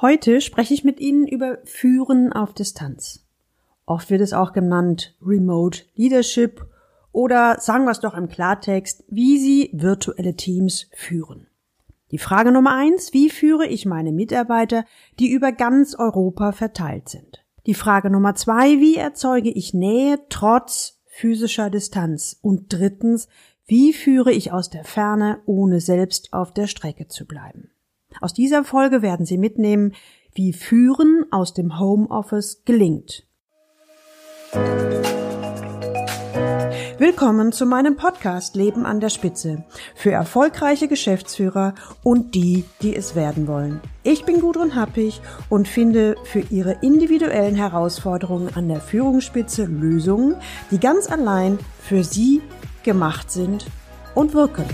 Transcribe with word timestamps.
Heute 0.00 0.40
spreche 0.40 0.74
ich 0.74 0.84
mit 0.84 1.00
Ihnen 1.00 1.26
über 1.26 1.58
Führen 1.64 2.32
auf 2.32 2.54
Distanz. 2.54 3.26
Oft 3.84 4.10
wird 4.10 4.20
es 4.20 4.32
auch 4.32 4.52
genannt 4.52 5.16
Remote 5.20 5.86
Leadership 5.96 6.64
oder 7.10 7.58
sagen 7.58 7.84
wir 7.84 7.90
es 7.90 7.98
doch 7.98 8.14
im 8.14 8.28
Klartext, 8.28 9.02
wie 9.08 9.38
Sie 9.38 9.70
virtuelle 9.72 10.36
Teams 10.36 10.86
führen. 10.92 11.48
Die 12.12 12.18
Frage 12.18 12.52
Nummer 12.52 12.76
eins, 12.76 13.12
wie 13.12 13.28
führe 13.28 13.66
ich 13.66 13.86
meine 13.86 14.12
Mitarbeiter, 14.12 14.84
die 15.18 15.32
über 15.32 15.50
ganz 15.50 15.96
Europa 15.96 16.52
verteilt 16.52 17.08
sind? 17.08 17.44
Die 17.66 17.74
Frage 17.74 18.08
Nummer 18.08 18.36
zwei, 18.36 18.78
wie 18.78 18.94
erzeuge 18.94 19.50
ich 19.50 19.74
Nähe 19.74 20.20
trotz 20.28 21.00
physischer 21.06 21.70
Distanz? 21.70 22.38
Und 22.40 22.72
drittens, 22.72 23.26
wie 23.66 23.92
führe 23.92 24.30
ich 24.30 24.52
aus 24.52 24.70
der 24.70 24.84
Ferne, 24.84 25.40
ohne 25.44 25.80
selbst 25.80 26.32
auf 26.32 26.54
der 26.54 26.68
Strecke 26.68 27.08
zu 27.08 27.26
bleiben? 27.26 27.72
Aus 28.20 28.32
dieser 28.32 28.64
Folge 28.64 29.02
werden 29.02 29.26
Sie 29.26 29.38
mitnehmen, 29.38 29.94
wie 30.34 30.52
Führen 30.52 31.26
aus 31.30 31.54
dem 31.54 31.78
Homeoffice 31.78 32.62
gelingt. 32.64 33.26
Willkommen 36.98 37.52
zu 37.52 37.64
meinem 37.64 37.96
Podcast 37.96 38.56
Leben 38.56 38.84
an 38.84 38.98
der 38.98 39.10
Spitze 39.10 39.64
für 39.94 40.10
erfolgreiche 40.10 40.88
Geschäftsführer 40.88 41.74
und 42.02 42.34
die, 42.34 42.64
die 42.82 42.96
es 42.96 43.14
werden 43.14 43.46
wollen. 43.46 43.80
Ich 44.02 44.24
bin 44.24 44.40
Gudrun 44.40 44.74
Happig 44.74 45.20
und 45.48 45.68
finde 45.68 46.16
für 46.24 46.40
Ihre 46.40 46.78
individuellen 46.82 47.54
Herausforderungen 47.54 48.48
an 48.54 48.68
der 48.68 48.80
Führungsspitze 48.80 49.66
Lösungen, 49.66 50.34
die 50.72 50.80
ganz 50.80 51.08
allein 51.08 51.58
für 51.80 52.02
Sie 52.02 52.42
gemacht 52.82 53.30
sind 53.30 53.66
und 54.16 54.34
wirken. 54.34 54.64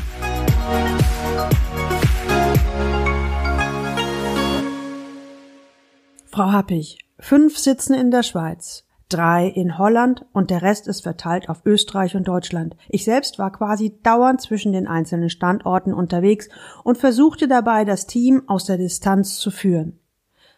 Frau 6.35 6.51
Happig, 6.51 6.99
fünf 7.21 7.57
sitzen 7.59 7.95
in 7.95 8.11
der 8.11 8.25
Schweiz 8.25 8.83
drei 9.09 9.47
in 9.47 9.79
Holland 9.79 10.27
und 10.33 10.51
der 10.51 10.63
Rest 10.63 10.89
ist 10.89 11.05
verteilt 11.05 11.49
auf 11.49 11.65
Österreich 11.65 12.17
und 12.17 12.27
Deutschland. 12.27 12.75
Ich 12.89 13.05
selbst 13.05 13.39
war 13.39 13.53
quasi 13.53 14.01
dauernd 14.03 14.41
zwischen 14.41 14.73
den 14.73 14.89
einzelnen 14.89 15.31
Standorten 15.31 15.95
unterwegs 15.95 16.49
und 16.83 16.99
versuchte 16.99 17.47
dabei, 17.47 17.85
das 17.85 18.09
Team 18.09 18.43
aus 18.49 18.65
der 18.65 18.79
Distanz 18.79 19.37
zu 19.37 19.53
führen. 19.53 20.01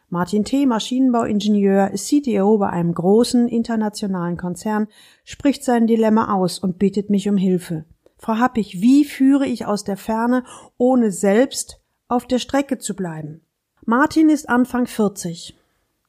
Martin 0.08 0.46
T., 0.46 0.64
Maschinenbauingenieur, 0.64 1.90
ist 1.90 2.08
CTO 2.08 2.56
bei 2.56 2.70
einem 2.70 2.94
großen 2.94 3.46
internationalen 3.46 4.38
Konzern, 4.38 4.88
spricht 5.24 5.62
sein 5.62 5.86
Dilemma 5.86 6.32
aus 6.32 6.58
und 6.58 6.78
bittet 6.78 7.10
mich 7.10 7.28
um 7.28 7.36
Hilfe. 7.36 7.84
Frau 8.16 8.38
Happig, 8.38 8.80
wie 8.80 9.04
führe 9.04 9.44
ich 9.44 9.66
aus 9.66 9.84
der 9.84 9.98
Ferne, 9.98 10.42
ohne 10.78 11.10
selbst 11.10 11.82
auf 12.08 12.26
der 12.26 12.38
Strecke 12.38 12.78
zu 12.78 12.96
bleiben? 12.96 13.42
Martin 13.84 14.30
ist 14.30 14.48
Anfang 14.48 14.86
40, 14.86 15.54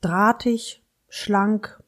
drahtig, 0.01 0.83
schlank, 1.09 1.81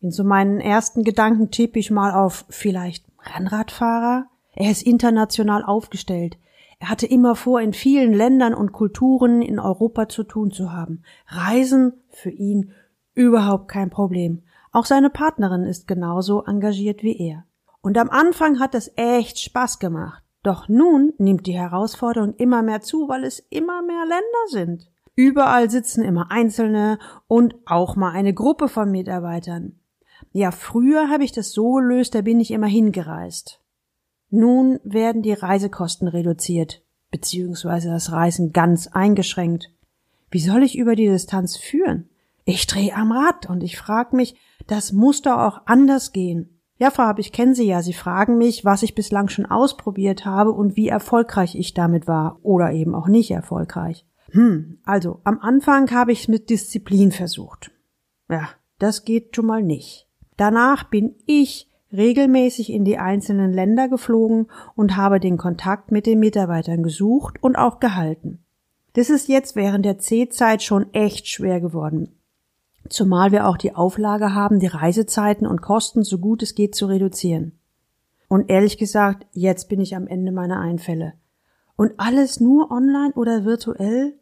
in 0.00 0.10
so 0.10 0.22
meinen 0.22 0.60
ersten 0.60 1.02
Gedanken 1.02 1.50
tippe 1.50 1.78
ich 1.78 1.90
mal 1.90 2.12
auf 2.12 2.44
vielleicht 2.50 3.06
Rennradfahrer. 3.20 4.26
Er 4.54 4.70
ist 4.70 4.82
international 4.82 5.64
aufgestellt. 5.64 6.36
Er 6.78 6.90
hatte 6.90 7.06
immer 7.06 7.34
vor, 7.36 7.62
in 7.62 7.72
vielen 7.72 8.12
Ländern 8.12 8.52
und 8.52 8.72
Kulturen 8.72 9.40
in 9.40 9.58
Europa 9.58 10.08
zu 10.08 10.22
tun 10.22 10.50
zu 10.50 10.72
haben. 10.72 11.02
Reisen 11.28 11.94
für 12.10 12.28
ihn 12.28 12.72
überhaupt 13.14 13.68
kein 13.68 13.88
Problem. 13.88 14.42
Auch 14.72 14.84
seine 14.84 15.08
Partnerin 15.08 15.64
ist 15.64 15.86
genauso 15.86 16.44
engagiert 16.44 17.02
wie 17.02 17.16
er. 17.16 17.44
Und 17.80 17.96
am 17.96 18.10
Anfang 18.10 18.60
hat 18.60 18.74
es 18.74 18.92
echt 18.96 19.38
Spaß 19.38 19.78
gemacht. 19.78 20.22
Doch 20.42 20.68
nun 20.68 21.14
nimmt 21.16 21.46
die 21.46 21.58
Herausforderung 21.58 22.34
immer 22.34 22.62
mehr 22.62 22.82
zu, 22.82 23.08
weil 23.08 23.24
es 23.24 23.38
immer 23.48 23.80
mehr 23.80 24.04
Länder 24.04 24.48
sind. 24.48 24.90
Überall 25.16 25.70
sitzen 25.70 26.02
immer 26.02 26.30
Einzelne 26.30 26.98
und 27.28 27.54
auch 27.66 27.96
mal 27.96 28.12
eine 28.12 28.34
Gruppe 28.34 28.68
von 28.68 28.90
Mitarbeitern. 28.90 29.78
Ja, 30.32 30.50
früher 30.50 31.08
habe 31.10 31.24
ich 31.24 31.32
das 31.32 31.52
so 31.52 31.74
gelöst, 31.74 32.14
da 32.14 32.22
bin 32.22 32.40
ich 32.40 32.50
immer 32.50 32.66
hingereist. 32.66 33.60
Nun 34.30 34.80
werden 34.82 35.22
die 35.22 35.32
Reisekosten 35.32 36.08
reduziert, 36.08 36.82
beziehungsweise 37.10 37.88
das 37.88 38.10
Reisen 38.10 38.52
ganz 38.52 38.88
eingeschränkt. 38.88 39.70
Wie 40.30 40.40
soll 40.40 40.64
ich 40.64 40.76
über 40.76 40.96
die 40.96 41.06
Distanz 41.06 41.56
führen? 41.56 42.08
Ich 42.44 42.66
drehe 42.66 42.94
am 42.94 43.12
Rad 43.12 43.48
und 43.48 43.62
ich 43.62 43.78
frag 43.78 44.12
mich, 44.12 44.34
das 44.66 44.92
muss 44.92 45.22
doch 45.22 45.38
auch 45.38 45.60
anders 45.66 46.10
gehen. 46.10 46.60
Ja, 46.78 46.90
Frau 46.90 47.04
Hab, 47.04 47.20
ich 47.20 47.30
kenne 47.30 47.54
Sie 47.54 47.66
ja. 47.66 47.82
Sie 47.82 47.92
fragen 47.92 48.36
mich, 48.36 48.64
was 48.64 48.82
ich 48.82 48.96
bislang 48.96 49.28
schon 49.28 49.46
ausprobiert 49.46 50.24
habe 50.24 50.50
und 50.50 50.76
wie 50.76 50.88
erfolgreich 50.88 51.54
ich 51.54 51.72
damit 51.72 52.08
war 52.08 52.40
oder 52.42 52.72
eben 52.72 52.94
auch 52.96 53.06
nicht 53.06 53.30
erfolgreich. 53.30 54.04
Hm, 54.34 54.78
also 54.84 55.20
am 55.22 55.38
Anfang 55.38 55.92
habe 55.92 56.10
ich 56.10 56.22
es 56.22 56.28
mit 56.28 56.50
Disziplin 56.50 57.12
versucht. 57.12 57.70
Ja, 58.28 58.48
das 58.80 59.04
geht 59.04 59.36
schon 59.36 59.46
mal 59.46 59.62
nicht. 59.62 60.08
Danach 60.36 60.84
bin 60.90 61.14
ich 61.24 61.70
regelmäßig 61.92 62.72
in 62.72 62.84
die 62.84 62.98
einzelnen 62.98 63.52
Länder 63.52 63.88
geflogen 63.88 64.48
und 64.74 64.96
habe 64.96 65.20
den 65.20 65.36
Kontakt 65.36 65.92
mit 65.92 66.06
den 66.06 66.18
Mitarbeitern 66.18 66.82
gesucht 66.82 67.40
und 67.40 67.54
auch 67.54 67.78
gehalten. 67.78 68.44
Das 68.94 69.08
ist 69.08 69.28
jetzt 69.28 69.54
während 69.54 69.84
der 69.84 69.98
C-Zeit 69.98 70.64
schon 70.64 70.92
echt 70.92 71.28
schwer 71.28 71.60
geworden. 71.60 72.16
Zumal 72.88 73.30
wir 73.30 73.46
auch 73.46 73.56
die 73.56 73.76
Auflage 73.76 74.34
haben, 74.34 74.58
die 74.58 74.66
Reisezeiten 74.66 75.46
und 75.46 75.62
Kosten 75.62 76.02
so 76.02 76.18
gut 76.18 76.42
es 76.42 76.56
geht 76.56 76.74
zu 76.74 76.86
reduzieren. 76.86 77.52
Und 78.26 78.50
ehrlich 78.50 78.78
gesagt, 78.78 79.28
jetzt 79.30 79.68
bin 79.68 79.80
ich 79.80 79.94
am 79.94 80.08
Ende 80.08 80.32
meiner 80.32 80.58
Einfälle. 80.58 81.12
Und 81.76 81.92
alles 81.98 82.40
nur 82.40 82.72
online 82.72 83.12
oder 83.14 83.44
virtuell? 83.44 84.18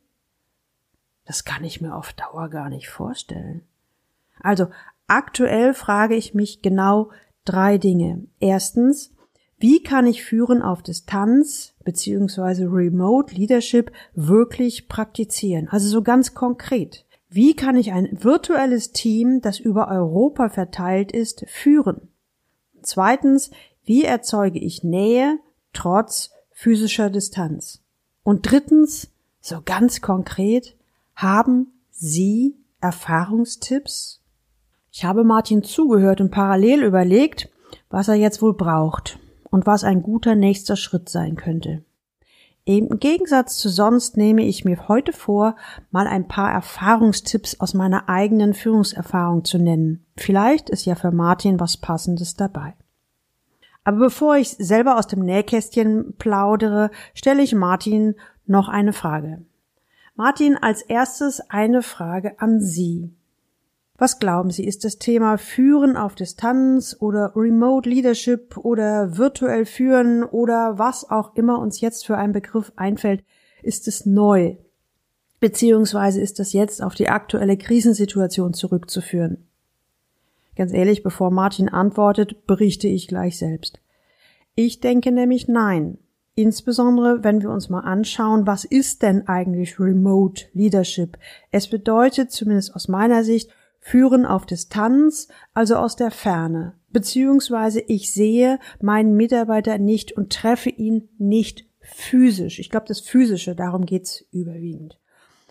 Das 1.25 1.45
kann 1.45 1.65
ich 1.65 1.81
mir 1.81 1.95
auf 1.95 2.13
Dauer 2.13 2.49
gar 2.49 2.69
nicht 2.69 2.89
vorstellen. 2.89 3.63
Also 4.41 4.69
Aktuell 5.15 5.75
frage 5.75 6.15
ich 6.15 6.33
mich 6.33 6.63
genau 6.63 7.11
drei 7.45 7.77
Dinge. 7.77 8.25
Erstens, 8.41 9.13
wie 9.59 9.83
kann 9.83 10.07
ich 10.07 10.25
Führen 10.25 10.63
auf 10.63 10.83
Distanz 10.83 11.75
beziehungsweise 11.85 12.65
Remote 12.65 13.35
Leadership 13.35 13.93
wirklich 14.15 14.89
praktizieren? 14.89 15.69
Also 15.69 15.89
so 15.89 16.01
ganz 16.01 16.33
konkret. 16.33 17.05
Wie 17.29 17.55
kann 17.55 17.77
ich 17.77 17.93
ein 17.93 18.09
virtuelles 18.23 18.93
Team, 18.93 19.43
das 19.43 19.59
über 19.59 19.89
Europa 19.89 20.49
verteilt 20.49 21.13
ist, 21.13 21.45
führen? 21.47 22.09
Zweitens, 22.81 23.51
wie 23.85 24.05
erzeuge 24.05 24.61
ich 24.61 24.83
Nähe 24.83 25.39
trotz 25.75 26.31
physischer 26.53 27.11
Distanz? 27.11 27.83
Und 28.23 28.51
drittens, 28.51 29.11
so 29.43 29.61
ganz 29.63 30.01
konkret, 30.01 30.75
haben 31.15 31.73
Sie 31.91 32.57
Erfahrungstipps 32.81 34.23
ich 34.95 35.07
habe 35.07 35.25
Martin 35.25 35.63
zugehört 35.63 36.21
und 36.21 36.31
parallel 36.31 36.83
überlegt, 36.83 37.49
was 37.89 38.09
er 38.09 38.15
jetzt 38.15 38.43
wohl 38.43 38.53
braucht 38.53 39.19
und 39.51 39.67
was 39.67 39.85
ein 39.85 40.03
guter 40.03 40.35
nächster 40.35 40.77
Schritt 40.77 41.09
sein 41.09 41.35
könnte. 41.35 41.83
Im 42.65 43.01
Gegensatz 43.01 43.57
zu 43.57 43.71
sonst 43.71 44.19
nehme 44.19 44.43
ich 44.43 44.65
mir 44.67 44.87
heute 44.89 45.13
vor, 45.13 45.57
mal 45.91 46.07
ein 46.07 46.29
paar 46.29 46.53
Erfahrungstipps 46.53 47.59
aus 47.59 47.73
meiner 47.73 48.09
eigenen 48.09 48.53
Führungserfahrung 48.53 49.45
zu 49.45 49.59
nennen. 49.59 50.05
Vielleicht 50.17 50.69
ist 50.69 50.85
ja 50.85 50.95
für 50.95 51.11
Martin 51.11 51.59
was 51.59 51.79
Passendes 51.79 52.35
dabei. 52.35 52.75
Aber 53.85 53.99
bevor 53.99 54.37
ich 54.37 54.51
selber 54.51 54.99
aus 54.99 55.07
dem 55.07 55.25
Nähkästchen 55.25 56.15
plaudere, 56.19 56.91
stelle 57.15 57.43
ich 57.43 57.55
Martin 57.55 58.15
noch 58.47 58.69
eine 58.69 58.93
Frage. 58.93 59.43
Martin, 60.15 60.57
als 60.57 60.83
erstes 60.83 61.41
eine 61.49 61.83
Frage 61.83 62.39
an 62.39 62.61
Sie. 62.61 63.11
Was 63.97 64.19
glauben 64.19 64.51
Sie, 64.51 64.67
ist 64.67 64.85
das 64.85 64.99
Thema 64.99 65.39
Führen 65.39 65.97
auf 65.97 66.15
Distanz 66.15 66.97
oder 67.01 67.33
Remote 67.35 67.89
Leadership 67.89 68.59
oder 68.59 69.17
virtuell 69.17 69.65
führen 69.65 70.23
oder 70.23 70.79
was 70.79 71.09
auch 71.09 71.35
immer 71.37 71.59
uns 71.61 71.81
jetzt 71.81 72.05
für 72.05 72.19
ein 72.19 72.33
Begriff 72.33 72.73
einfällt, 72.77 73.25
ist 73.63 73.89
es 73.89 74.05
neu? 74.05 74.57
Beziehungsweise 75.41 76.21
ist 76.21 76.39
das 76.39 76.53
jetzt 76.53 76.83
auf 76.83 76.95
die 76.95 77.09
aktuelle 77.09 77.57
Krisensituation 77.57 78.55
zurückzuführen? 78.55 79.47
Ganz 80.57 80.73
ehrlich, 80.73 81.03
bevor 81.03 81.31
Martin 81.31 81.71
antwortet, 81.71 82.47
berichte 82.47 82.87
ich 82.87 83.09
gleich 83.09 83.39
selbst. 83.39 83.81
Ich 84.55 84.81
denke 84.81 85.11
nämlich 85.11 85.49
nein. 85.49 85.97
Insbesondere, 86.35 87.23
wenn 87.23 87.43
wir 87.43 87.51
uns 87.51 87.69
mal 87.69 87.81
anschauen, 87.81 88.47
was 88.47 88.65
ist 88.65 89.03
denn 89.03 89.29
eigentlich 89.29 89.79
Remote 89.79 90.47
Leadership? 90.55 91.19
Es 91.51 91.69
bedeutet, 91.69 92.33
zumindest 92.33 92.75
aus 92.75 92.89
meiner 92.89 93.23
Sicht, 93.23 93.51
führen 93.81 94.25
auf 94.25 94.47
Distanz, 94.47 95.29
also 95.53 95.77
aus 95.77 95.97
der 95.97 96.11
Ferne, 96.11 96.75
beziehungsweise 96.91 97.81
ich 97.81 98.13
sehe 98.13 98.59
meinen 98.81 99.17
Mitarbeiter 99.17 99.77
nicht 99.77 100.13
und 100.13 100.33
treffe 100.33 100.71
ihn 100.71 101.09
nicht 101.19 101.67
physisch. 101.81 102.61
Ich 102.61 102.71
glaube, 102.71 102.87
das 102.87 103.01
Physische, 103.01 103.55
darum 103.55 103.85
geht's 103.85 104.25
überwiegend. 104.31 104.99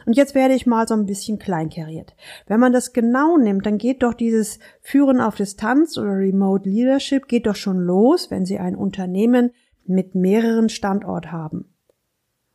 Und 0.05 0.17
jetzt 0.17 0.33
werde 0.33 0.55
ich 0.55 0.65
mal 0.65 0.87
so 0.87 0.95
ein 0.95 1.05
bisschen 1.05 1.37
kleinkariert. 1.37 2.15
Wenn 2.47 2.59
man 2.59 2.73
das 2.73 2.93
genau 2.93 3.37
nimmt, 3.37 3.65
dann 3.65 3.77
geht 3.77 4.01
doch 4.01 4.13
dieses 4.13 4.57
Führen 4.81 5.21
auf 5.21 5.35
Distanz 5.35 5.97
oder 5.97 6.17
Remote 6.17 6.67
Leadership 6.67 7.27
geht 7.27 7.45
doch 7.45 7.55
schon 7.55 7.77
los, 7.77 8.31
wenn 8.31 8.45
Sie 8.45 8.57
ein 8.57 8.75
Unternehmen 8.75 9.51
mit 9.85 10.15
mehreren 10.15 10.69
Standort 10.69 11.31
haben. 11.31 11.73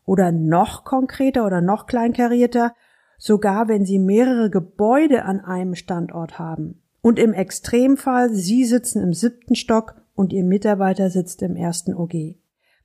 Oder 0.05 0.33
noch 0.33 0.85
konkreter 0.85 1.47
oder 1.47 1.61
noch 1.61 1.87
kleinkarierter, 1.87 2.75
sogar 3.19 3.69
wenn 3.69 3.85
Sie 3.85 3.99
mehrere 3.99 4.51
Gebäude 4.51 5.25
an 5.25 5.41
einem 5.41 5.75
Standort 5.75 6.39
haben. 6.39 6.83
Und 7.03 7.19
im 7.19 7.33
Extremfall, 7.33 8.31
Sie 8.31 8.65
sitzen 8.65 9.03
im 9.03 9.13
siebten 9.13 9.55
Stock 9.55 9.97
und 10.15 10.33
Ihr 10.33 10.45
Mitarbeiter 10.45 11.11
sitzt 11.11 11.43
im 11.43 11.57
ersten 11.57 11.95
OG. 11.95 12.37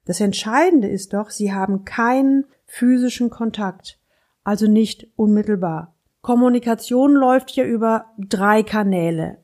Das 0.05 0.19
Entscheidende 0.19 0.87
ist 0.87 1.13
doch, 1.13 1.29
Sie 1.29 1.53
haben 1.53 1.85
keinen 1.85 2.45
physischen 2.65 3.29
Kontakt, 3.29 3.99
also 4.43 4.67
nicht 4.67 5.07
unmittelbar. 5.15 5.95
Kommunikation 6.21 7.13
läuft 7.13 7.49
hier 7.49 7.65
über 7.65 8.05
drei 8.17 8.63
Kanäle. 8.63 9.37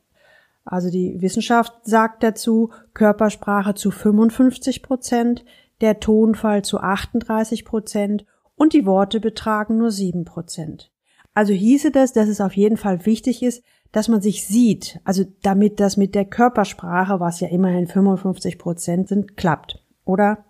Also 0.67 0.89
die 0.89 1.21
Wissenschaft 1.21 1.73
sagt 1.83 2.23
dazu 2.23 2.71
Körpersprache 2.93 3.73
zu 3.73 3.89
55 3.89 4.83
Prozent, 4.83 5.45
der 5.79 5.99
Tonfall 5.99 6.63
zu 6.63 6.79
38 6.79 7.63
Prozent 7.63 8.25
und 8.55 8.73
die 8.73 8.85
Worte 8.85 9.19
betragen 9.21 9.77
nur 9.77 9.91
7 9.91 10.25
Prozent. 10.25 10.91
Also 11.33 11.53
hieße 11.53 11.91
das, 11.91 12.11
dass 12.11 12.27
es 12.27 12.41
auf 12.41 12.57
jeden 12.57 12.77
Fall 12.77 13.05
wichtig 13.05 13.43
ist, 13.43 13.63
dass 13.93 14.09
man 14.09 14.21
sich 14.21 14.45
sieht, 14.45 14.99
also 15.05 15.23
damit 15.41 15.79
das 15.79 15.95
mit 15.95 16.15
der 16.15 16.25
Körpersprache, 16.25 17.21
was 17.21 17.39
ja 17.39 17.47
immerhin 17.47 17.87
55 17.87 18.57
Prozent 18.57 19.07
sind, 19.07 19.37
klappt. 19.37 19.83
Oder 20.03 20.45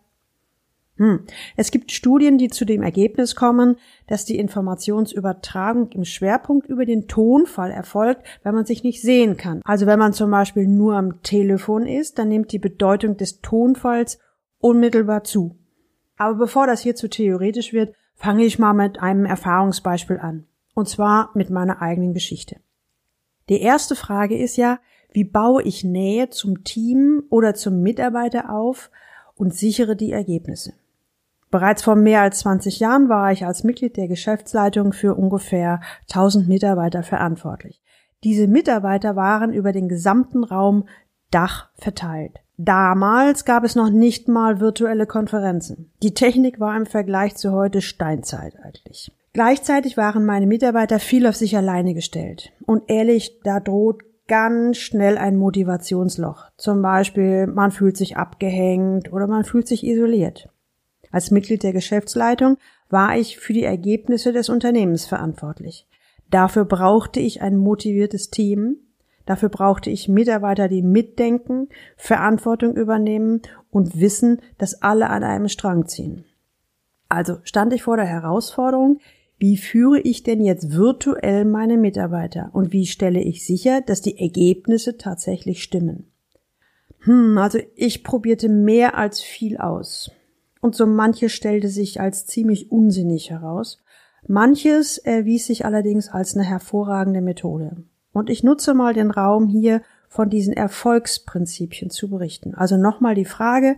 hm. 0.98 1.20
Es 1.56 1.70
gibt 1.70 1.92
Studien, 1.92 2.40
die 2.40 2.50
zu 2.50 2.66
dem 2.66 2.82
Ergebnis 2.82 3.36
kommen, 3.36 3.78
dass 4.08 4.26
die 4.26 4.38
Informationsübertragung 4.38 5.92
im 5.92 6.06
Schwerpunkt 6.06 6.68
über 6.68 6.86
den 6.86 7.08
Tonfall 7.08 7.70
erfolgt, 7.72 8.24
wenn 8.44 8.56
man 8.56 8.66
sich 8.66 8.84
nicht 8.84 9.02
sehen 9.02 9.38
kann. 9.38 9.62
Also 9.64 9.86
wenn 9.86 10.00
man 10.00 10.14
zum 10.14 10.32
Beispiel 10.32 10.68
nur 10.68 10.96
am 10.96 11.22
Telefon 11.22 11.86
ist, 11.86 12.18
dann 12.18 12.30
nimmt 12.30 12.52
die 12.52 12.60
Bedeutung 12.60 13.16
des 13.16 13.42
Tonfalls 13.42 14.18
unmittelbar 14.60 15.24
zu. 15.24 15.56
Aber 16.18 16.36
bevor 16.36 16.66
das 16.66 16.82
hier 16.82 16.96
zu 16.96 17.10
theoretisch 17.10 17.74
wird, 17.74 17.94
fange 18.16 18.44
ich 18.44 18.58
mal 18.58 18.74
mit 18.74 19.00
einem 19.00 19.26
Erfahrungsbeispiel 19.26 20.18
an. 20.18 20.46
Und 20.74 20.90
zwar 20.90 21.30
mit 21.36 21.52
meiner 21.52 21.82
eigenen 21.82 22.16
Geschichte. 22.16 22.58
Die 23.50 23.62
erste 23.62 23.96
Frage 23.96 24.38
ist 24.38 24.58
ja, 24.58 24.80
wie 25.12 25.24
baue 25.24 25.62
ich 25.62 25.84
Nähe 25.84 26.30
zum 26.30 26.64
Team 26.64 27.24
oder 27.30 27.54
zum 27.54 27.82
Mitarbeiter 27.82 28.52
auf 28.52 28.90
und 29.36 29.54
sichere 29.54 29.96
die 29.96 30.12
Ergebnisse? 30.12 30.74
Bereits 31.50 31.82
vor 31.82 31.96
mehr 31.96 32.22
als 32.22 32.40
20 32.40 32.80
Jahren 32.80 33.10
war 33.10 33.32
ich 33.32 33.46
als 33.46 33.64
Mitglied 33.64 33.96
der 33.96 34.08
Geschäftsleitung 34.08 34.94
für 34.94 35.16
ungefähr 35.16 35.80
1000 36.10 36.48
Mitarbeiter 36.48 37.04
verantwortlich. 37.04 37.82
Diese 38.24 38.48
Mitarbeiter 38.48 39.16
waren 39.16 39.54
über 39.54 39.72
den 39.72 39.88
gesamten 39.88 40.44
Raum 40.44 40.88
Dach 41.32 41.70
verteilt. 41.76 42.40
Damals 42.58 43.46
gab 43.46 43.64
es 43.64 43.76
noch 43.76 43.90
nicht 43.90 44.28
mal 44.28 44.60
virtuelle 44.60 45.06
Konferenzen. 45.06 45.92
Die 46.02 46.14
Technik 46.14 46.60
war 46.60 46.76
im 46.76 46.86
Vergleich 46.86 47.36
zu 47.36 47.52
heute 47.52 47.82
steinzeitaltlich. 47.82 49.12
Gleichzeitig 49.34 49.98
waren 49.98 50.26
meine 50.26 50.48
Mitarbeiter 50.48 51.00
viel 51.00 51.28
auf 51.28 51.36
sich 51.36 51.56
alleine 51.56 51.94
gestellt. 51.94 52.52
Und 52.66 52.90
ehrlich, 52.90 53.40
da 53.44 53.60
droht 53.60 54.02
ganz 54.28 54.78
schnell 54.78 55.18
ein 55.18 55.38
Motivationsloch. 55.38 56.46
Zum 56.58 56.82
Beispiel, 56.82 57.46
man 57.46 57.72
fühlt 57.72 57.98
sich 57.98 58.18
abgehängt 58.18 59.14
oder 59.14 59.28
man 59.28 59.44
fühlt 59.44 59.68
sich 59.68 59.86
isoliert. 59.86 60.50
Als 61.12 61.32
Mitglied 61.32 61.64
der 61.64 61.74
Geschäftsleitung 61.74 62.58
war 62.90 63.18
ich 63.18 63.38
für 63.38 63.54
die 63.54 63.64
Ergebnisse 63.64 64.34
des 64.34 64.50
Unternehmens 64.50 65.06
verantwortlich. 65.06 65.88
Dafür 66.30 66.66
brauchte 66.66 67.20
ich 67.20 67.42
ein 67.42 67.58
motiviertes 67.58 68.30
Team, 68.30 68.78
dafür 69.26 69.50
brauchte 69.50 69.90
ich 69.90 70.10
Mitarbeiter, 70.10 70.68
die 70.68 70.82
mitdenken, 70.82 71.70
Verantwortung 71.96 72.76
übernehmen 72.76 73.42
und 73.72 74.00
wissen, 74.00 74.42
dass 74.58 74.82
alle 74.82 75.10
an 75.10 75.24
einem 75.24 75.48
Strang 75.48 75.88
ziehen. 75.88 76.26
Also 77.10 77.38
stand 77.44 77.72
ich 77.74 77.84
vor 77.84 77.96
der 77.96 78.06
Herausforderung, 78.06 79.00
wie 79.40 79.58
führe 79.58 80.00
ich 80.00 80.24
denn 80.24 80.44
jetzt 80.44 80.74
virtuell 80.74 81.46
meine 81.46 81.78
Mitarbeiter 81.78 82.50
und 82.54 82.74
wie 82.74 82.88
stelle 82.88 83.22
ich 83.22 83.46
sicher, 83.46 83.82
dass 83.82 84.02
die 84.02 84.20
Ergebnisse 84.20 84.98
tatsächlich 84.98 85.62
stimmen? 85.62 86.12
Hm, 87.02 87.38
also 87.38 87.60
ich 87.76 88.04
probierte 88.04 88.50
mehr 88.50 88.98
als 88.98 89.22
viel 89.22 89.58
aus 89.58 90.12
und 90.62 90.76
so 90.76 90.86
manches 90.86 91.32
stellte 91.32 91.70
sich 91.70 92.02
als 92.02 92.26
ziemlich 92.26 92.72
unsinnig 92.72 93.30
heraus. 93.30 93.80
Manches 94.28 94.98
erwies 94.98 95.48
sich 95.48 95.66
allerdings 95.66 96.10
als 96.10 96.36
eine 96.36 96.44
hervorragende 96.44 97.22
Methode. 97.22 97.78
Und 98.14 98.30
ich 98.30 98.44
nutze 98.44 98.74
mal 98.74 98.94
den 98.94 99.12
Raum 99.12 99.48
hier 99.48 99.82
von 100.10 100.30
diesen 100.30 100.54
Erfolgsprinzipien 100.54 101.90
zu 101.90 102.10
berichten. 102.10 102.56
Also 102.56 102.78
nochmal 102.78 103.16
die 103.16 103.26
Frage, 103.26 103.76